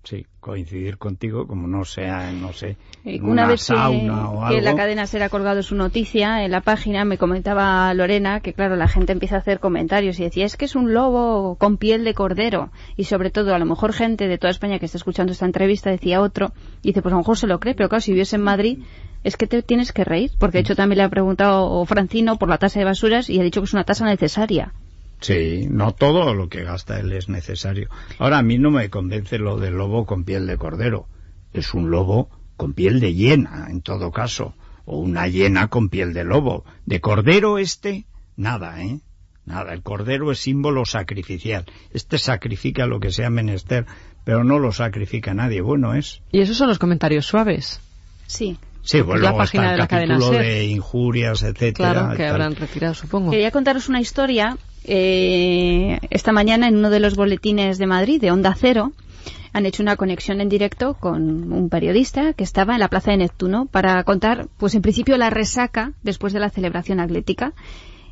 Sí, 0.04 0.26
coincidir 0.40 0.98
contigo 0.98 1.46
como 1.46 1.68
no 1.68 1.86
sea, 1.86 2.32
no 2.32 2.54
sé, 2.54 2.78
Eh, 3.06 3.16
en 3.16 3.24
Una 3.24 3.44
una 3.44 3.48
vez 3.48 3.68
que, 3.68 3.74
o 3.74 4.48
que 4.50 4.62
la 4.62 4.76
cadena 4.76 5.06
será 5.06 5.30
colgado 5.30 5.62
su 5.62 5.76
noticia 5.76 6.44
en 6.44 6.50
la 6.50 6.62
página, 6.62 7.06
me 7.06 7.20
comentaba 7.20 7.94
Lorena 7.94 8.40
que, 8.40 8.54
claro, 8.54 8.76
la 8.76 8.88
gente 8.88 9.14
empieza 9.14 9.36
a 9.36 9.40
hacer 9.40 9.60
comentarios 9.60 10.20
y 10.20 10.24
decía, 10.24 10.46
es 10.46 10.58
que 10.58 10.66
es 10.66 10.76
un 10.76 10.94
lobo 10.94 11.56
con 11.56 11.78
piel 11.78 12.04
de 12.04 12.16
cordero. 12.16 12.72
Y 12.98 13.04
sobre 13.04 13.30
todo, 13.30 13.54
a 13.54 13.60
lo 13.60 13.66
mejor 13.66 13.94
gente 13.94 14.28
de 14.28 14.40
toda 14.40 14.50
España 14.50 14.80
que 14.80 14.86
está 14.86 14.98
escuchando 14.98 15.34
esta 15.34 15.46
entrevista 15.46 15.92
decía 15.92 16.22
otro, 16.22 16.52
y 16.82 16.90
dice, 16.90 17.04
pues 17.04 17.14
a 17.14 17.16
lo 17.16 17.22
mejor 17.22 17.38
se 17.38 17.46
lo 17.46 17.60
cree, 17.60 17.76
pero 17.76 17.88
claro, 17.88 18.02
si 18.02 18.14
vives 18.14 18.34
en 18.34 18.42
Madrid, 18.42 18.80
es 19.24 19.38
que 19.38 19.46
te 19.46 19.62
tienes 19.62 19.94
que 19.94 20.04
reír. 20.04 20.32
Porque 20.40 20.58
de 20.58 20.62
hecho 20.62 20.76
también 20.76 20.98
le 20.98 21.04
ha 21.04 21.10
preguntado 21.10 21.86
Francino 21.86 22.38
por 22.38 22.50
la 22.50 22.58
tasa 22.58 22.80
de 22.80 22.86
basuras 22.86 23.30
y 23.30 23.40
ha 23.40 23.44
dicho 23.44 23.62
que 23.62 23.66
es 23.66 23.74
una 23.74 23.84
tasa 23.84 24.06
necesaria. 24.06 24.74
Sí, 25.22 25.68
no 25.70 25.94
todo 25.94 26.34
lo 26.34 26.50
que 26.50 26.64
gasta 26.64 27.00
él 27.00 27.12
es 27.14 27.30
necesario. 27.30 27.90
Ahora, 28.18 28.40
a 28.40 28.44
mí 28.44 28.58
no 28.58 28.72
me 28.72 28.90
convence 28.90 29.38
lo 29.38 29.58
del 29.58 29.76
lobo 29.76 30.06
con 30.06 30.24
piel 30.24 30.48
de 30.48 30.58
cordero. 30.58 31.08
Es 31.54 31.74
un 31.76 31.92
lobo 31.92 32.30
con 32.58 32.74
piel 32.74 33.00
de 33.00 33.14
hiena, 33.14 33.68
en 33.70 33.82
todo 33.82 34.12
caso. 34.12 34.56
O 34.86 34.98
una 34.98 35.28
hiena 35.28 35.68
con 35.68 35.90
piel 35.90 36.14
de 36.14 36.24
lobo. 36.24 36.66
De 36.88 37.02
cordero 37.02 37.60
este, 37.60 38.06
nada, 38.36 38.82
¿eh? 38.84 39.00
Nada, 39.46 39.74
el 39.74 39.84
cordero 39.84 40.32
es 40.32 40.40
símbolo 40.40 40.86
sacrificial. 40.86 41.66
Este 41.92 42.18
sacrifica 42.18 42.88
lo 42.88 43.00
que 43.00 43.12
sea 43.12 43.30
menester, 43.30 43.86
pero 44.24 44.44
no 44.44 44.58
lo 44.58 44.72
sacrifica 44.72 45.34
nadie. 45.34 45.62
Bueno, 45.62 45.94
es. 45.94 46.22
Y 46.32 46.42
esos 46.42 46.58
son 46.58 46.68
los 46.68 46.80
comentarios 46.80 47.28
suaves. 47.28 47.80
Sí. 48.26 48.58
Sí, 48.84 49.02
bueno, 49.02 49.22
la 49.22 49.30
luego 49.30 49.38
página 49.38 49.64
está 49.64 49.72
de 49.74 49.78
la 49.78 49.88
cadena 49.88 50.14
capítulo 50.16 50.40
de 50.40 50.66
injurias, 50.66 51.44
etcétera. 51.44 51.94
Claro, 51.94 52.12
que 52.12 52.24
tal. 52.24 52.32
habrán 52.32 52.56
retirado, 52.56 52.96
supongo. 52.96 53.30
Quería 53.30 53.52
contaros 53.52 53.88
una 53.90 54.02
historia. 54.02 54.58
Eh, 54.84 56.00
esta 56.10 56.32
mañana 56.32 56.68
en 56.68 56.78
uno 56.78 56.90
de 56.90 57.00
los 57.00 57.16
boletines 57.16 57.78
de 57.78 57.88
Madrid, 57.88 58.20
de 58.20 58.32
Onda 58.32 58.56
Cero, 58.56 58.92
han 59.54 59.66
hecho 59.66 59.84
una 59.84 59.98
conexión 59.98 60.40
en 60.40 60.50
directo 60.50 60.94
con 60.94 61.52
un 61.52 61.70
periodista 61.70 62.34
que 62.34 62.44
estaba 62.44 62.74
en 62.74 62.80
la 62.80 62.88
Plaza 62.88 63.12
de 63.12 63.18
Neptuno 63.18 63.66
para 63.66 64.04
contar, 64.04 64.48
pues 64.58 64.76
en 64.76 64.82
principio, 64.82 65.18
la 65.18 65.30
resaca 65.30 65.94
después 66.04 66.34
de 66.34 66.40
la 66.40 66.50
celebración 66.50 67.00
atlética. 67.00 67.54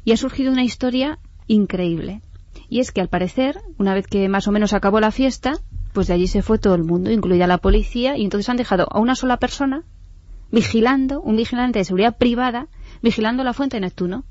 Y 0.03 0.11
ha 0.11 0.17
surgido 0.17 0.51
una 0.51 0.63
historia 0.63 1.19
increíble. 1.47 2.21
Y 2.67 2.79
es 2.79 2.91
que, 2.91 3.01
al 3.01 3.07
parecer, 3.07 3.61
una 3.77 3.93
vez 3.93 4.07
que 4.07 4.27
más 4.27 4.47
o 4.47 4.51
menos 4.51 4.73
acabó 4.73 4.99
la 4.99 5.11
fiesta, 5.11 5.53
pues 5.93 6.07
de 6.07 6.13
allí 6.13 6.27
se 6.27 6.41
fue 6.41 6.59
todo 6.59 6.75
el 6.75 6.83
mundo, 6.83 7.11
incluida 7.11 7.47
la 7.47 7.57
policía, 7.57 8.17
y 8.17 8.23
entonces 8.23 8.49
han 8.49 8.57
dejado 8.57 8.87
a 8.91 8.99
una 8.99 9.15
sola 9.15 9.37
persona 9.37 9.83
vigilando, 10.51 11.21
un 11.21 11.35
vigilante 11.35 11.79
de 11.79 11.85
seguridad 11.85 12.17
privada, 12.17 12.67
vigilando 13.01 13.43
la 13.43 13.53
fuente 13.53 13.77
de 13.77 13.81
Neptuno, 13.81 14.23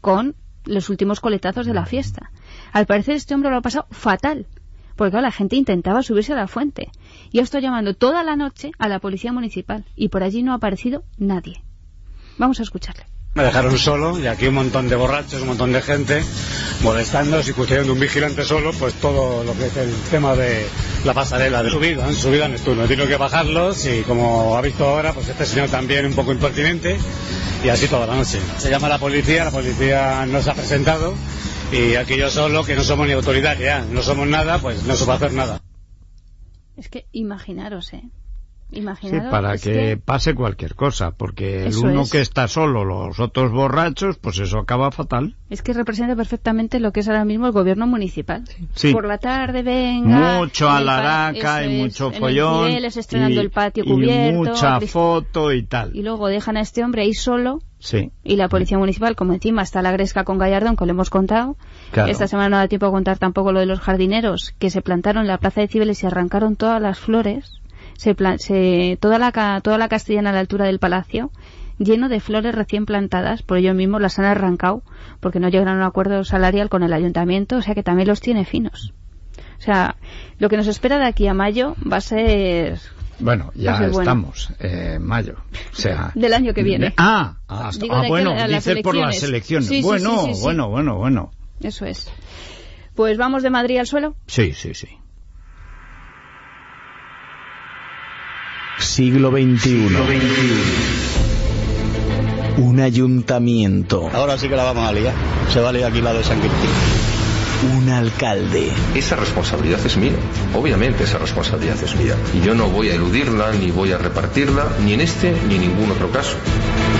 con 0.00 0.34
los 0.64 0.88
últimos 0.90 1.20
coletazos 1.20 1.66
de 1.66 1.74
la 1.74 1.86
fiesta. 1.86 2.30
Al 2.72 2.86
parecer 2.86 3.16
este 3.16 3.34
hombre 3.34 3.50
lo 3.50 3.56
ha 3.56 3.62
pasado 3.62 3.86
fatal, 3.90 4.46
porque 4.96 5.12
claro, 5.12 5.26
la 5.26 5.32
gente 5.32 5.56
intentaba 5.56 6.02
subirse 6.02 6.32
a 6.32 6.36
la 6.36 6.48
fuente. 6.48 6.90
Y 7.30 7.40
ha 7.40 7.42
estado 7.42 7.62
llamando 7.62 7.94
toda 7.94 8.22
la 8.22 8.36
noche 8.36 8.72
a 8.78 8.88
la 8.88 9.00
policía 9.00 9.32
municipal, 9.32 9.84
y 9.96 10.08
por 10.08 10.22
allí 10.22 10.42
no 10.42 10.52
ha 10.52 10.56
aparecido 10.56 11.04
nadie. 11.18 11.62
Vamos 12.38 12.60
a 12.60 12.62
escucharle. 12.62 13.13
Me 13.34 13.42
dejaron 13.42 13.76
solo 13.78 14.16
y 14.20 14.28
aquí 14.28 14.46
un 14.46 14.54
montón 14.54 14.88
de 14.88 14.94
borrachos, 14.94 15.42
un 15.42 15.48
montón 15.48 15.72
de 15.72 15.82
gente 15.82 16.22
molestando 16.82 17.40
y 17.40 17.52
custodiando 17.52 17.92
un 17.92 17.98
vigilante 17.98 18.44
solo, 18.44 18.72
pues 18.72 18.94
todo 18.94 19.42
lo 19.42 19.58
que 19.58 19.66
es 19.66 19.76
el 19.76 19.92
tema 20.08 20.36
de 20.36 20.68
la 21.04 21.14
pasarela 21.14 21.60
de 21.64 21.70
subida, 21.70 22.06
han 22.06 22.14
subido 22.14 22.44
a 22.44 22.48
Neptuno. 22.48 22.84
He 22.84 22.86
tenido 22.86 23.08
que 23.08 23.16
bajarlos 23.16 23.86
y 23.86 24.02
como 24.02 24.56
ha 24.56 24.60
visto 24.60 24.86
ahora, 24.86 25.12
pues 25.12 25.28
este 25.28 25.46
señor 25.46 25.68
también 25.68 26.06
un 26.06 26.14
poco 26.14 26.30
impertinente 26.30 26.96
y 27.64 27.68
así 27.70 27.88
toda 27.88 28.06
la 28.06 28.14
noche. 28.14 28.38
Se 28.58 28.70
llama 28.70 28.88
la 28.88 28.98
policía, 28.98 29.44
la 29.44 29.50
policía 29.50 30.24
nos 30.26 30.46
ha 30.46 30.54
presentado 30.54 31.14
y 31.72 31.96
aquí 31.96 32.16
yo 32.16 32.30
solo, 32.30 32.64
que 32.64 32.76
no 32.76 32.84
somos 32.84 33.08
ni 33.08 33.14
autoridad 33.14 33.58
ya, 33.58 33.80
no 33.80 34.02
somos 34.02 34.28
nada, 34.28 34.60
pues 34.60 34.84
no 34.84 34.94
se 34.94 35.06
va 35.06 35.14
a 35.14 35.16
hacer 35.16 35.32
nada. 35.32 35.60
Es 36.76 36.88
que 36.88 37.06
imaginaros, 37.10 37.94
¿eh? 37.94 38.04
Sí, 38.74 38.80
Imaginaros, 38.80 39.30
para 39.30 39.56
que, 39.58 39.96
pase 39.96 40.34
cualquier 40.34 40.74
cosa, 40.74 41.12
porque 41.12 41.66
el 41.66 41.76
uno 41.76 42.02
es. 42.02 42.10
que 42.10 42.20
está 42.20 42.48
solo, 42.48 42.84
los 42.84 43.20
otros 43.20 43.52
borrachos, 43.52 44.18
pues 44.18 44.38
eso 44.38 44.58
acaba 44.58 44.90
fatal. 44.90 45.36
Es 45.50 45.62
que 45.62 45.72
representa 45.72 46.16
perfectamente 46.16 46.80
lo 46.80 46.92
que 46.92 47.00
es 47.00 47.08
ahora 47.08 47.24
mismo 47.24 47.46
el 47.46 47.52
gobierno 47.52 47.86
municipal. 47.86 48.44
Sí. 48.74 48.92
Por 48.92 49.06
la 49.06 49.18
tarde, 49.18 49.62
venga. 49.62 50.38
mucho 50.38 50.68
alaraca 50.68 51.64
y 51.64 51.76
es, 51.76 51.82
mucho 51.82 52.08
en 52.08 52.14
el 52.14 52.20
follón. 52.20 52.70
Estrenando 52.84 53.36
y- 53.36 53.44
el 53.44 53.50
patio 53.50 53.84
y 53.84 53.88
cubierto. 53.90 54.36
mucha 54.38 54.80
foto 54.80 55.52
y 55.52 55.62
tal. 55.64 55.94
Y 55.94 56.02
luego 56.02 56.28
dejan 56.28 56.56
a 56.56 56.60
este 56.60 56.82
hombre 56.82 57.02
ahí 57.02 57.14
solo. 57.14 57.60
Sí. 57.78 58.10
Y 58.22 58.36
la 58.36 58.48
policía 58.48 58.78
municipal, 58.78 59.14
como 59.14 59.34
encima 59.34 59.60
está 59.62 59.82
la 59.82 59.92
gresca 59.92 60.24
con 60.24 60.38
Gallardón, 60.38 60.74
que 60.74 60.86
lo 60.86 60.92
hemos 60.92 61.10
contado. 61.10 61.56
Claro. 61.90 62.10
Esta 62.10 62.26
semana 62.26 62.48
no 62.48 62.56
da 62.56 62.66
tiempo 62.68 62.86
a 62.86 62.90
contar 62.90 63.18
tampoco 63.18 63.52
lo 63.52 63.60
de 63.60 63.66
los 63.66 63.80
jardineros, 63.80 64.54
que 64.58 64.70
se 64.70 64.80
plantaron 64.80 65.22
en 65.22 65.28
la 65.28 65.36
plaza 65.38 65.60
de 65.60 65.68
Cibeles 65.68 66.02
y 66.02 66.06
arrancaron 66.06 66.56
todas 66.56 66.80
las 66.80 66.98
flores. 66.98 67.60
Se, 67.96 68.14
se 68.38 68.98
toda, 69.00 69.18
la, 69.18 69.60
toda 69.62 69.78
la 69.78 69.88
castellana 69.88 70.30
a 70.30 70.32
la 70.32 70.40
altura 70.40 70.66
del 70.66 70.78
palacio, 70.78 71.30
lleno 71.78 72.08
de 72.08 72.20
flores 72.20 72.54
recién 72.54 72.86
plantadas, 72.86 73.42
por 73.42 73.58
ellos 73.58 73.74
mismos 73.74 74.00
las 74.00 74.18
han 74.18 74.24
arrancado, 74.26 74.82
porque 75.20 75.40
no 75.40 75.48
llegaron 75.48 75.74
a 75.74 75.76
un 75.78 75.82
acuerdo 75.82 76.24
salarial 76.24 76.68
con 76.68 76.82
el 76.82 76.92
ayuntamiento, 76.92 77.56
o 77.56 77.62
sea 77.62 77.74
que 77.74 77.82
también 77.82 78.08
los 78.08 78.20
tiene 78.20 78.44
finos. 78.44 78.92
O 79.58 79.62
sea, 79.64 79.96
lo 80.38 80.48
que 80.48 80.56
nos 80.56 80.66
espera 80.66 80.98
de 80.98 81.06
aquí 81.06 81.26
a 81.26 81.34
mayo 81.34 81.74
va 81.90 81.96
a 81.98 82.00
ser 82.02 82.78
Bueno, 83.18 83.50
ya 83.54 83.78
bueno. 83.78 84.00
estamos 84.00 84.52
en 84.58 85.02
mayo. 85.02 85.36
O 85.72 85.76
sea, 85.76 86.10
del 86.16 86.34
año 86.34 86.52
que 86.52 86.62
viene. 86.62 86.92
Ah, 86.96 87.36
hasta- 87.48 87.80
Digo, 87.82 87.94
ah, 87.94 88.04
bueno, 88.08 88.32
a 88.32 88.46
las 88.46 88.64
dices 88.64 88.82
por 88.82 88.94
las 88.96 89.22
elecciones. 89.22 89.68
Sí, 89.68 89.80
bueno, 89.82 90.20
sí, 90.22 90.26
sí, 90.26 90.34
sí. 90.34 90.42
bueno, 90.42 90.68
bueno, 90.68 90.96
bueno. 90.96 91.30
Eso 91.60 91.86
es. 91.86 92.10
Pues 92.94 93.16
vamos 93.16 93.42
de 93.42 93.50
Madrid 93.50 93.78
al 93.78 93.86
suelo. 93.86 94.14
Sí, 94.26 94.52
sí, 94.52 94.74
sí. 94.74 94.88
Siglo 98.94 99.32
XXI. 99.32 99.88
Un 102.58 102.78
ayuntamiento. 102.78 104.08
Ahora 104.14 104.38
sí 104.38 104.48
que 104.48 104.54
la 104.54 104.62
vamos 104.62 104.88
a 104.88 104.92
liar. 104.92 105.12
Se 105.52 105.58
va 105.58 105.70
a 105.70 105.72
liar 105.72 105.90
aquí 105.90 106.00
la 106.00 106.12
de 106.12 106.22
San 106.22 106.40
Quintín. 106.40 106.70
Un 107.76 107.88
alcalde. 107.88 108.70
Esa 108.94 109.16
responsabilidad 109.16 109.84
es 109.84 109.96
mía. 109.96 110.12
Obviamente 110.54 111.02
esa 111.02 111.18
responsabilidad 111.18 111.74
es 111.82 111.96
mía. 111.96 112.14
Y 112.34 112.46
yo 112.46 112.54
no 112.54 112.68
voy 112.68 112.90
a 112.90 112.94
eludirla, 112.94 113.50
ni 113.54 113.72
voy 113.72 113.90
a 113.90 113.98
repartirla, 113.98 114.64
ni 114.84 114.92
en 114.92 115.00
este, 115.00 115.34
ni 115.48 115.56
en 115.56 115.62
ningún 115.62 115.90
otro 115.90 116.12
caso. 116.12 116.36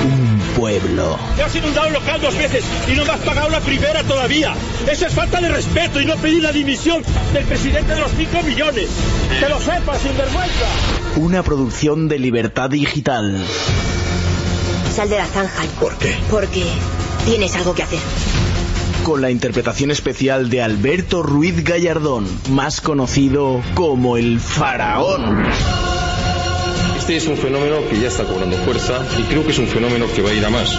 Un 0.04 0.23
pueblo. 0.56 1.18
Te 1.36 1.42
has 1.42 1.54
inundado 1.54 1.86
el 1.86 1.92
local 1.92 2.20
dos 2.20 2.36
veces 2.36 2.64
y 2.90 2.96
no 2.96 3.04
me 3.04 3.12
has 3.12 3.20
pagado 3.20 3.48
la 3.50 3.60
primera 3.60 4.02
todavía. 4.04 4.54
Eso 4.90 5.06
es 5.06 5.12
falta 5.12 5.40
de 5.40 5.48
respeto 5.48 6.00
y 6.00 6.06
no 6.06 6.16
pedir 6.16 6.42
la 6.42 6.52
dimisión 6.52 7.02
del 7.32 7.44
presidente 7.44 7.94
de 7.94 8.00
los 8.00 8.10
5 8.12 8.42
millones. 8.42 8.88
Que 9.38 9.48
lo 9.48 9.60
sepas, 9.60 10.00
sinvergüenza. 10.00 10.66
Una 11.16 11.42
producción 11.42 12.08
de 12.08 12.18
libertad 12.18 12.70
digital. 12.70 13.44
Sal 14.94 15.08
de 15.08 15.18
la 15.18 15.26
zanja. 15.26 15.64
¿Por 15.80 15.96
qué? 15.98 16.16
Porque 16.30 16.64
tienes 17.24 17.54
algo 17.56 17.74
que 17.74 17.82
hacer. 17.82 17.98
Con 19.02 19.20
la 19.20 19.30
interpretación 19.30 19.90
especial 19.90 20.48
de 20.48 20.62
Alberto 20.62 21.22
Ruiz 21.22 21.62
Gallardón, 21.62 22.26
más 22.50 22.80
conocido 22.80 23.60
como 23.74 24.16
el 24.16 24.40
faraón. 24.40 25.44
Este 27.04 27.18
es 27.18 27.26
un 27.26 27.36
fenómeno 27.36 27.86
que 27.86 28.00
ya 28.00 28.08
está 28.08 28.24
cobrando 28.24 28.56
fuerza 28.56 29.04
y 29.18 29.24
creo 29.24 29.44
que 29.44 29.50
es 29.50 29.58
un 29.58 29.66
fenómeno 29.66 30.06
que 30.16 30.22
va 30.22 30.30
a 30.30 30.32
ir 30.32 30.42
a 30.42 30.48
más. 30.48 30.74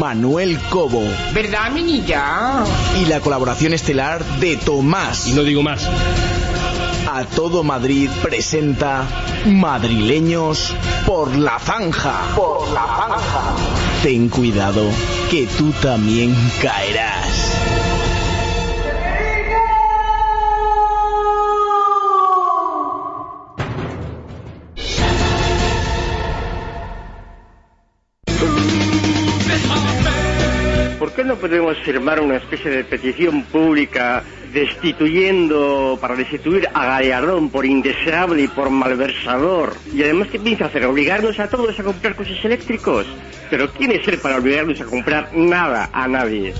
Manuel 0.00 0.58
Cobo. 0.68 1.04
¿Verdad, 1.32 1.70
mi 1.70 1.84
niña? 1.84 2.64
Y 3.00 3.04
la 3.04 3.20
colaboración 3.20 3.72
estelar 3.72 4.24
de 4.40 4.56
Tomás. 4.56 5.28
Y 5.28 5.32
no 5.34 5.44
digo 5.44 5.62
más. 5.62 5.88
A 7.08 7.24
todo 7.24 7.62
Madrid 7.62 8.10
presenta 8.20 9.04
Madrileños 9.46 10.74
por 11.06 11.36
la 11.36 11.60
zanja. 11.60 12.34
Por 12.34 12.68
la 12.72 12.84
zanja. 12.84 13.54
Ten 14.02 14.28
cuidado, 14.28 14.82
que 15.30 15.46
tú 15.56 15.70
también 15.80 16.34
caerás. 16.60 17.13
No 31.24 31.36
podemos 31.36 31.76
firmar 31.78 32.20
una 32.20 32.36
especie 32.36 32.70
de 32.70 32.84
petición 32.84 33.42
pública 33.44 34.22
destituyendo, 34.52 35.98
para 36.00 36.14
destituir 36.14 36.68
a 36.72 36.86
Gallardón 36.86 37.50
por 37.50 37.66
indeseable 37.66 38.42
y 38.42 38.48
por 38.48 38.70
malversador? 38.70 39.74
Y 39.92 40.02
además, 40.02 40.28
¿qué 40.30 40.38
piensa 40.38 40.66
hacer? 40.66 40.84
¿Obligarnos 40.86 41.38
a 41.40 41.48
todos 41.48 41.78
a 41.78 41.82
comprar 41.82 42.14
coches 42.14 42.42
eléctricos? 42.44 43.06
Pero 43.50 43.70
¿quién 43.72 43.92
es 43.92 44.06
él 44.06 44.18
para 44.18 44.38
obligarnos 44.38 44.80
a 44.80 44.84
comprar 44.84 45.30
nada 45.34 45.90
a 45.92 46.06
nadie? 46.08 46.54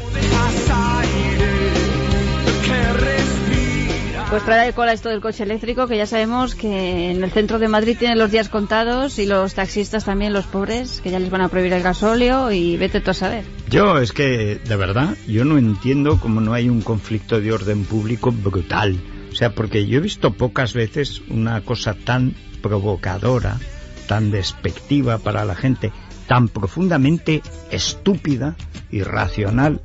Pues 4.35 4.47
trae 4.47 4.67
de 4.67 4.73
cola 4.73 4.93
esto 4.93 5.11
del 5.11 5.21
coche 5.21 5.45
eléctrico, 5.45 5.87
que 5.87 5.97
ya 5.97 6.07
sabemos 6.07 6.57
que 6.57 7.13
en 7.13 7.23
el 7.23 7.31
centro 7.31 7.61
de 7.61 7.69
Madrid 7.69 7.97
tienen 7.97 8.19
los 8.19 8.33
días 8.33 8.49
contados 8.49 9.21
y 9.21 9.27
los 9.27 9.55
taxistas 9.55 10.07
también, 10.07 10.33
los 10.33 10.45
pobres, 10.45 11.01
que 11.01 11.13
ya 11.13 11.21
les 11.21 11.31
van 11.31 11.43
a 11.43 11.49
prohibir 11.49 11.73
el 11.73 11.85
gasóleo 11.85 12.51
y 12.51 12.77
vete 12.77 13.01
tú 13.01 13.13
a 13.13 13.15
saber. 13.15 13.45
Yo 13.71 13.97
es 13.99 14.11
que, 14.11 14.57
de 14.57 14.75
verdad, 14.77 15.17
yo 15.29 15.45
no 15.45 15.57
entiendo 15.57 16.19
cómo 16.19 16.41
no 16.41 16.53
hay 16.53 16.69
un 16.69 16.83
conflicto 16.83 17.41
de 17.41 17.53
orden 17.53 17.85
público 17.85 18.33
brutal. 18.33 18.99
O 19.31 19.37
sea, 19.37 19.55
porque 19.55 19.87
yo 19.87 19.99
he 19.99 20.03
visto 20.03 20.33
pocas 20.33 20.75
veces 20.75 21.23
una 21.29 21.61
cosa 21.61 21.95
tan 21.95 22.35
provocadora, 22.61 23.61
tan 24.09 24.33
despectiva 24.33 25.19
para 25.19 25.45
la 25.45 25.55
gente, 25.55 25.93
tan 26.27 26.49
profundamente 26.49 27.41
estúpida, 27.71 28.57
irracional. 28.91 29.81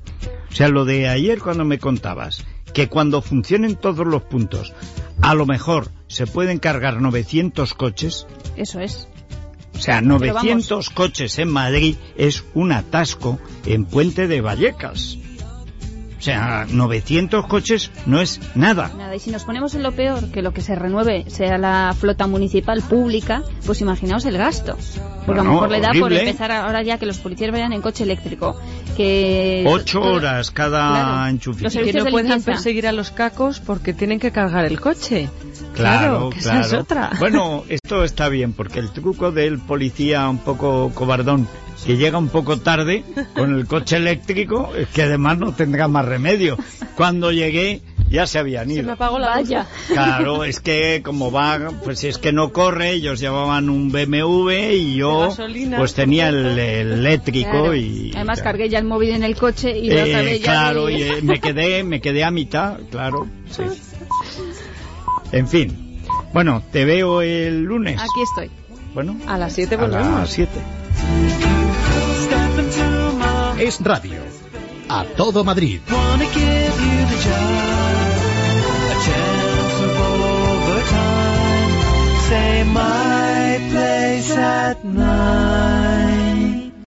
O 0.51 0.55
sea, 0.55 0.69
lo 0.69 0.85
de 0.85 1.07
ayer 1.07 1.37
cuando 1.37 1.65
me 1.65 1.77
contabas 1.77 2.43
que 2.79 2.87
cuando 2.87 3.21
funcionen 3.21 3.75
todos 3.75 4.07
los 4.07 4.21
puntos, 4.21 4.73
a 5.21 5.35
lo 5.35 5.45
mejor 5.45 5.89
se 6.07 6.25
pueden 6.25 6.59
cargar 6.59 7.01
900 7.01 7.73
coches, 7.73 8.25
Eso 8.55 8.79
es. 8.79 9.09
o 9.75 9.79
sea, 9.79 9.99
Pero 9.99 10.17
900 10.17 10.89
coches 10.91 11.39
en 11.39 11.49
Madrid 11.49 11.97
es 12.15 12.45
un 12.53 12.71
atasco 12.71 13.37
en 13.65 13.83
Puente 13.83 14.29
de 14.29 14.39
Vallecas. 14.39 15.17
O 16.17 16.21
sea, 16.21 16.67
900 16.69 17.47
coches 17.47 17.91
no 18.05 18.21
es 18.21 18.39
nada. 18.55 18.91
Nada, 18.97 19.15
y 19.15 19.19
si 19.19 19.29
nos 19.29 19.43
ponemos 19.43 19.73
en 19.75 19.83
lo 19.83 19.93
peor, 19.93 20.31
que 20.31 20.41
lo 20.41 20.53
que 20.53 20.61
se 20.61 20.75
renueve 20.75 21.29
sea 21.29 21.57
la 21.57 21.93
flota 21.97 22.27
municipal 22.27 22.81
pública, 22.81 23.43
pues 23.65 23.81
imaginaos 23.81 24.23
el 24.25 24.37
gasto. 24.37 24.77
Porque 25.25 25.41
a 25.41 25.43
lo 25.43 25.51
mejor 25.51 25.71
le 25.71 25.81
da 25.81 25.91
por 25.99 26.11
empezar 26.11 26.51
ahora 26.51 26.81
ya 26.81 26.97
que 26.97 27.05
los 27.05 27.19
policías 27.19 27.51
vayan 27.51 27.73
en 27.73 27.81
coche 27.81 28.03
eléctrico. 28.03 28.59
Que 28.99 29.63
Ocho 29.65 30.01
horas 30.01 30.51
cada 30.51 30.89
Claro. 30.91 31.27
enchufe. 31.29 31.63
Los 31.63 31.73
Y 31.73 31.83
que 31.83 31.93
no 31.93 32.05
puedan 32.07 32.43
perseguir 32.43 32.85
a 32.85 32.91
los 32.91 33.11
cacos 33.11 33.61
porque 33.61 33.93
tienen 33.93 34.19
que 34.19 34.31
cargar 34.33 34.65
el 34.65 34.81
coche. 34.81 35.29
Claro, 35.73 36.29
que 36.31 36.39
claro. 36.41 36.59
esa 36.59 36.67
es 36.67 36.73
otra. 36.81 37.11
Bueno, 37.17 37.63
esto 37.69 38.03
está 38.03 38.27
bien, 38.27 38.51
porque 38.51 38.79
el 38.79 38.89
truco 38.89 39.31
del 39.31 39.57
policía 39.59 40.27
un 40.27 40.39
poco 40.39 40.91
cobardón, 40.93 41.47
que 41.85 41.95
llega 41.95 42.17
un 42.17 42.27
poco 42.27 42.57
tarde 42.59 43.05
con 43.35 43.55
el 43.55 43.67
coche 43.67 43.95
eléctrico, 43.95 44.71
es 44.75 44.89
que 44.89 45.03
además 45.03 45.37
no 45.37 45.53
tendrá 45.53 45.87
más 45.87 46.03
remedio. 46.03 46.57
Cuando 46.97 47.31
llegué 47.31 47.81
ya 48.09 48.25
se 48.27 48.39
habían 48.39 48.67
Se 48.69 48.73
me 48.75 48.79
ido. 48.81 48.91
apagó 48.93 49.19
la 49.19 49.29
Vaya. 49.29 49.65
Claro, 49.87 50.43
es 50.45 50.59
que 50.59 51.01
como 51.03 51.31
va, 51.31 51.71
pues 51.83 52.03
es 52.03 52.17
que 52.17 52.31
no 52.33 52.51
corre, 52.51 52.91
ellos 52.91 53.19
llevaban 53.19 53.69
un 53.69 53.91
BMW 53.91 54.49
y 54.73 54.95
yo 54.95 55.29
gasolina, 55.29 55.77
pues 55.77 55.93
tenía 55.93 56.29
el, 56.29 56.57
el 56.59 56.91
eléctrico 56.93 57.49
Claro. 57.51 57.75
y... 57.75 58.11
Además 58.15 58.41
cargué 58.41 58.69
ya 58.69 58.79
el 58.79 58.85
móvil 58.85 59.09
en 59.11 59.23
el 59.23 59.35
coche 59.35 59.77
y 59.77 59.91
otra 59.91 60.21
Eh, 60.21 60.25
vez 60.25 60.39
ya 60.41 60.45
claro, 60.51 60.89
y, 60.89 61.01
eh, 61.03 61.19
me 61.21 61.39
quedé, 61.39 61.83
me 61.83 62.01
quedé 62.01 62.23
a 62.23 62.31
mitad, 62.31 62.77
claro. 62.91 63.27
sí. 63.49 63.63
En 65.31 65.47
fin. 65.47 66.01
Bueno, 66.33 66.63
te 66.71 66.85
veo 66.85 67.21
el 67.21 67.61
lunes. 67.63 67.99
Aquí 67.99 68.21
estoy. 68.23 68.49
Bueno, 68.93 69.15
A 69.27 69.37
las 69.37 69.53
7 69.53 69.75
a 69.75 69.77
volvemos. 69.77 70.19
las 70.21 70.29
7. 70.31 70.51
Es 73.59 73.79
radio. 73.81 74.19
A 74.87 75.03
todo 75.03 75.43
Madrid. 75.43 75.79
always 84.19 84.31
at 84.37 84.83
night. 84.83 86.28